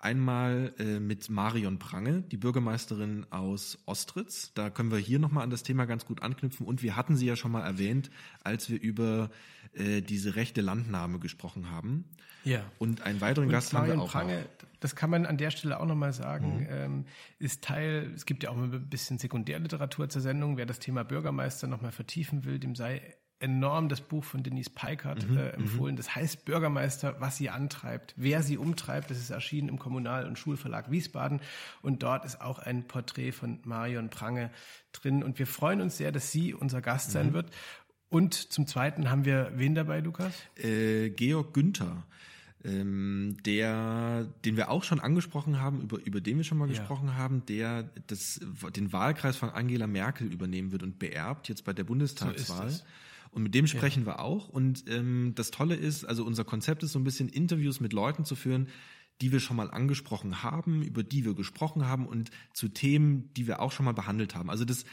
Einmal 0.01 0.75
äh, 0.79 1.01
mit 1.01 1.29
Marion 1.29 1.81
Prange, 1.81 2.23
die 2.23 2.37
Bürgermeisterin 2.37 3.27
aus 3.31 3.79
Ostritz. 3.85 4.53
Da 4.55 4.71
können 4.71 4.93
wir 4.93 4.99
hier 4.99 5.19
nochmal 5.19 5.43
an 5.43 5.51
das 5.51 5.65
Thema 5.65 5.87
ganz 5.87 6.07
gut 6.07 6.23
anknüpfen. 6.23 6.67
Und 6.67 6.85
wir 6.85 6.95
hatten 6.95 7.17
sie 7.17 7.27
ja 7.27 7.35
schon 7.35 7.51
mal 7.51 7.63
erwähnt, 7.63 8.11
als 8.45 8.71
wir 8.71 8.81
über 8.81 9.31
äh, 9.73 10.01
diese 10.01 10.37
rechte 10.37 10.61
Landnahme 10.61 11.19
gesprochen 11.19 11.71
haben. 11.71 12.05
Ja. 12.45 12.63
Und 12.79 13.03
einen 13.03 13.21
weiteren 13.21 13.47
und 13.47 13.53
Gast 13.53 13.73
Marion 13.73 13.91
haben 13.91 13.99
wir 13.99 14.05
auch. 14.05 14.13
Prange. 14.13 14.47
Das 14.79 14.95
kann 14.95 15.11
man 15.11 15.27
an 15.27 15.37
der 15.37 15.51
Stelle 15.51 15.81
auch 15.81 15.87
nochmal 15.87 16.13
sagen, 16.13 16.61
mhm. 16.61 16.67
ähm, 16.71 17.05
ist 17.41 17.65
Teil, 17.65 18.13
es 18.15 18.25
gibt 18.25 18.45
ja 18.45 18.51
auch 18.51 18.57
ein 18.57 18.89
bisschen 18.89 19.19
Sekundärliteratur 19.19 20.09
zur 20.09 20.23
Sendung. 20.23 20.57
Wer 20.57 20.67
das 20.67 20.79
Thema 20.79 21.03
Bürgermeister 21.03 21.67
nochmal 21.67 21.91
vertiefen 21.91 22.45
will, 22.45 22.61
dem 22.61 22.77
sei 22.77 23.17
enorm 23.41 23.89
das 23.89 24.01
Buch 24.01 24.25
von 24.25 24.43
Denise 24.43 24.71
Peikert 24.71 25.29
mhm, 25.29 25.37
äh, 25.37 25.43
mhm. 25.43 25.55
empfohlen. 25.55 25.97
Das 25.97 26.15
heißt 26.15 26.45
Bürgermeister, 26.45 27.17
was 27.21 27.37
sie 27.37 27.51
antreibt, 27.51 28.15
wer 28.17 28.43
sie 28.43 28.59
umtreibt. 28.59 29.11
Das 29.11 29.19
ist 29.19 29.31
erschienen 29.31 29.69
im 29.69 29.79
Kommunal- 29.79 30.27
und 30.27 30.39
Schulverlag 30.39 30.91
Wiesbaden. 30.91 31.41
Und 31.83 32.03
dort 32.03 32.25
ist 32.25 32.41
auch 32.41 32.59
ein 32.59 32.87
Porträt 32.87 33.33
von 33.33 33.61
Marion 33.65 34.11
Prange 34.11 34.51
drin. 34.93 35.23
Und 35.23 35.39
wir 35.39 35.47
freuen 35.47 35.81
uns 35.81 35.97
sehr, 35.97 36.13
dass 36.13 36.33
sie 36.33 36.55
unser 36.55 36.81
Gast 36.81 37.11
sein 37.11 37.29
mhm. 37.29 37.33
wird. 37.35 37.51
Und 38.09 38.35
zum 38.35 38.67
Zweiten 38.67 39.11
haben 39.11 39.25
wir 39.25 39.53
wen 39.55 39.75
dabei, 39.75 40.01
Lukas? 40.01 40.33
Äh, 40.57 41.11
Georg 41.11 41.53
Günther 41.55 42.05
ähm, 42.65 43.37
der, 43.47 44.27
den 44.45 44.57
wir 44.57 44.69
auch 44.71 44.83
schon 44.83 44.99
angesprochen 44.99 45.61
haben, 45.61 45.81
über, 45.83 46.05
über 46.05 46.21
den 46.21 46.39
wir 46.39 46.45
schon 46.45 46.59
mal 46.59 46.69
ja. 46.69 46.77
gesprochen 46.77 47.17
haben, 47.17 47.47
der 47.47 47.85
das, 48.09 48.41
den 48.75 48.93
Wahlkreis 48.93 49.37
von 49.37 49.51
Angela 49.51 49.87
Merkel 49.87 50.33
übernehmen 50.33 50.73
wird 50.73 50.83
und 50.83 50.99
beerbt 50.99 51.49
jetzt 51.49 51.65
bei 51.65 51.73
der 51.73 51.85
Bundestagswahl. 51.85 52.71
So 52.71 52.83
und 53.31 53.43
mit 53.43 53.55
dem 53.55 53.67
sprechen 53.67 54.01
ja. 54.01 54.07
wir 54.07 54.21
auch. 54.21 54.49
Und 54.49 54.85
ähm, 54.89 55.33
das 55.35 55.51
Tolle 55.51 55.75
ist, 55.75 56.05
also 56.05 56.25
unser 56.25 56.45
Konzept 56.45 56.83
ist 56.83 56.93
so 56.93 56.99
ein 56.99 57.05
bisschen 57.05 57.29
Interviews 57.29 57.81
mit 57.81 57.93
Leuten 57.93 58.25
zu 58.25 58.35
führen, 58.35 58.69
die 59.21 59.33
wir 59.33 59.41
schon 59.41 59.57
mal 59.57 59.71
angesprochen 59.71 60.43
haben, 60.43 60.83
über 60.83 61.03
die 61.03 61.25
wir 61.25 61.35
gesprochen 61.35 61.87
haben 61.87 62.07
und 62.07 62.31
zu 62.55 62.69
Themen, 62.69 63.33
die 63.35 63.47
wir 63.47 63.61
auch 63.61 63.73
schon 63.73 63.85
mal 63.85 63.93
behandelt 63.93 64.35
haben. 64.35 64.51
Also 64.51 64.65
das 64.65 64.85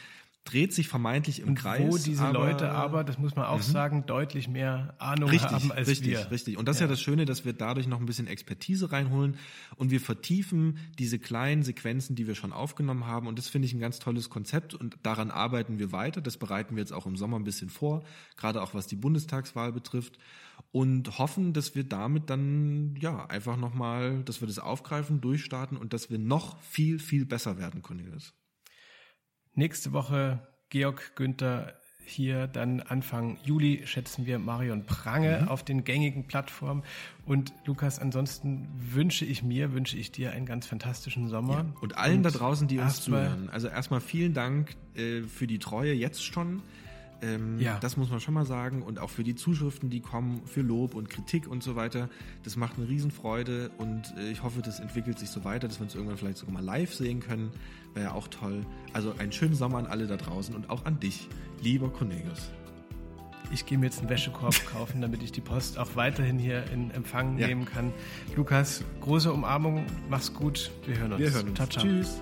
dreht 0.46 0.72
sich 0.72 0.88
vermeintlich 0.88 1.40
im 1.40 1.48
und 1.48 1.54
Kreis. 1.56 1.82
Wo 1.82 1.98
diese 1.98 2.22
aber, 2.22 2.32
Leute 2.32 2.70
aber, 2.70 3.04
das 3.04 3.18
muss 3.18 3.36
man 3.36 3.44
auch 3.44 3.58
mhm. 3.58 3.62
sagen, 3.62 4.06
deutlich 4.06 4.48
mehr 4.48 4.94
Ahnung 4.98 5.28
richtig, 5.28 5.50
haben 5.50 5.72
als 5.72 5.88
richtig, 5.88 6.06
wir. 6.06 6.18
Richtig, 6.18 6.32
richtig. 6.32 6.58
Und 6.58 6.66
das 6.66 6.76
ja. 6.76 6.86
ist 6.86 6.88
ja 6.88 6.94
das 6.94 7.00
Schöne, 7.02 7.24
dass 7.26 7.44
wir 7.44 7.52
dadurch 7.52 7.86
noch 7.86 8.00
ein 8.00 8.06
bisschen 8.06 8.28
Expertise 8.28 8.92
reinholen 8.92 9.36
und 9.76 9.90
wir 9.90 10.00
vertiefen 10.00 10.78
diese 10.98 11.18
kleinen 11.18 11.62
Sequenzen, 11.62 12.16
die 12.16 12.26
wir 12.26 12.34
schon 12.34 12.52
aufgenommen 12.52 13.06
haben. 13.06 13.26
Und 13.26 13.38
das 13.38 13.48
finde 13.48 13.66
ich 13.66 13.74
ein 13.74 13.80
ganz 13.80 13.98
tolles 13.98 14.30
Konzept 14.30 14.72
und 14.72 14.96
daran 15.02 15.30
arbeiten 15.30 15.78
wir 15.78 15.92
weiter. 15.92 16.20
Das 16.20 16.36
bereiten 16.36 16.76
wir 16.76 16.80
jetzt 16.80 16.92
auch 16.92 17.06
im 17.06 17.16
Sommer 17.16 17.38
ein 17.38 17.44
bisschen 17.44 17.68
vor, 17.68 18.04
gerade 18.36 18.62
auch 18.62 18.72
was 18.72 18.86
die 18.86 18.96
Bundestagswahl 18.96 19.72
betrifft 19.72 20.18
und 20.70 21.18
hoffen, 21.18 21.52
dass 21.52 21.74
wir 21.74 21.84
damit 21.84 22.30
dann 22.30 22.94
ja 23.00 23.26
einfach 23.26 23.56
nochmal, 23.56 24.22
dass 24.24 24.40
wir 24.40 24.48
das 24.48 24.58
aufgreifen, 24.58 25.20
durchstarten 25.20 25.76
und 25.76 25.92
dass 25.92 26.10
wir 26.10 26.18
noch 26.18 26.60
viel, 26.62 26.98
viel 26.98 27.26
besser 27.26 27.58
werden, 27.58 27.82
Cornelis. 27.82 28.32
Nächste 29.56 29.94
Woche 29.94 30.38
Georg 30.68 31.16
Günther 31.16 31.72
hier 32.04 32.46
dann 32.46 32.80
Anfang 32.80 33.38
Juli 33.42 33.82
schätzen 33.86 34.26
wir 34.26 34.38
Marion 34.38 34.84
Prange 34.84 35.40
mhm. 35.42 35.48
auf 35.48 35.64
den 35.64 35.82
gängigen 35.82 36.26
Plattformen. 36.26 36.82
Und 37.24 37.52
Lukas, 37.64 37.98
ansonsten 37.98 38.68
wünsche 38.76 39.24
ich 39.24 39.42
mir, 39.42 39.72
wünsche 39.72 39.96
ich 39.96 40.12
dir 40.12 40.32
einen 40.32 40.44
ganz 40.44 40.66
fantastischen 40.66 41.28
Sommer. 41.28 41.54
Ja. 41.54 41.66
Und 41.80 41.96
allen 41.96 42.18
und 42.18 42.22
da 42.24 42.30
draußen, 42.30 42.68
die 42.68 42.78
uns 42.78 43.00
zuhören. 43.00 43.48
Also 43.50 43.68
erstmal 43.68 44.00
vielen 44.00 44.34
Dank 44.34 44.76
äh, 44.94 45.22
für 45.22 45.46
die 45.46 45.58
Treue 45.58 45.94
jetzt 45.94 46.22
schon. 46.22 46.62
Ähm, 47.22 47.58
ja. 47.58 47.78
Das 47.80 47.96
muss 47.96 48.10
man 48.10 48.20
schon 48.20 48.34
mal 48.34 48.46
sagen. 48.46 48.82
Und 48.82 48.98
auch 48.98 49.10
für 49.10 49.24
die 49.24 49.34
Zuschriften, 49.34 49.90
die 49.90 50.00
kommen, 50.00 50.42
für 50.44 50.60
Lob 50.60 50.94
und 50.94 51.08
Kritik 51.08 51.48
und 51.48 51.62
so 51.62 51.76
weiter. 51.76 52.08
Das 52.42 52.56
macht 52.56 52.76
eine 52.78 52.88
Riesenfreude 52.88 53.70
und 53.78 54.14
äh, 54.18 54.30
ich 54.30 54.42
hoffe, 54.42 54.62
das 54.62 54.80
entwickelt 54.80 55.18
sich 55.18 55.30
so 55.30 55.44
weiter, 55.44 55.68
dass 55.68 55.78
wir 55.78 55.84
uns 55.84 55.94
irgendwann 55.94 56.18
vielleicht 56.18 56.38
sogar 56.38 56.54
mal 56.54 56.64
live 56.64 56.94
sehen 56.94 57.20
können. 57.20 57.50
Wäre 57.94 58.06
ja 58.06 58.12
auch 58.12 58.28
toll. 58.28 58.64
Also 58.92 59.14
einen 59.18 59.32
schönen 59.32 59.54
Sommer 59.54 59.78
an 59.78 59.86
alle 59.86 60.06
da 60.06 60.16
draußen 60.16 60.54
und 60.54 60.70
auch 60.70 60.84
an 60.84 61.00
dich, 61.00 61.28
lieber 61.62 61.90
Cornelius. 61.90 62.50
Ich 63.52 63.64
gehe 63.64 63.78
mir 63.78 63.86
jetzt 63.86 64.00
einen 64.00 64.08
Wäschekorb 64.08 64.54
kaufen, 64.72 65.00
damit 65.00 65.22
ich 65.22 65.32
die 65.32 65.40
Post 65.40 65.78
auch 65.78 65.94
weiterhin 65.94 66.38
hier 66.38 66.64
in 66.72 66.90
Empfang 66.90 67.38
ja. 67.38 67.46
nehmen 67.46 67.64
kann. 67.64 67.92
Lukas, 68.34 68.84
große 69.00 69.32
Umarmung, 69.32 69.86
mach's 70.08 70.34
gut, 70.34 70.70
wir 70.84 70.98
hören 70.98 71.12
uns. 71.12 71.20
Wir 71.20 71.30
hören 71.32 71.48
uns. 71.48 71.56
Ciao, 71.56 71.68
ciao. 71.68 71.84
Tschüss. 71.84 72.20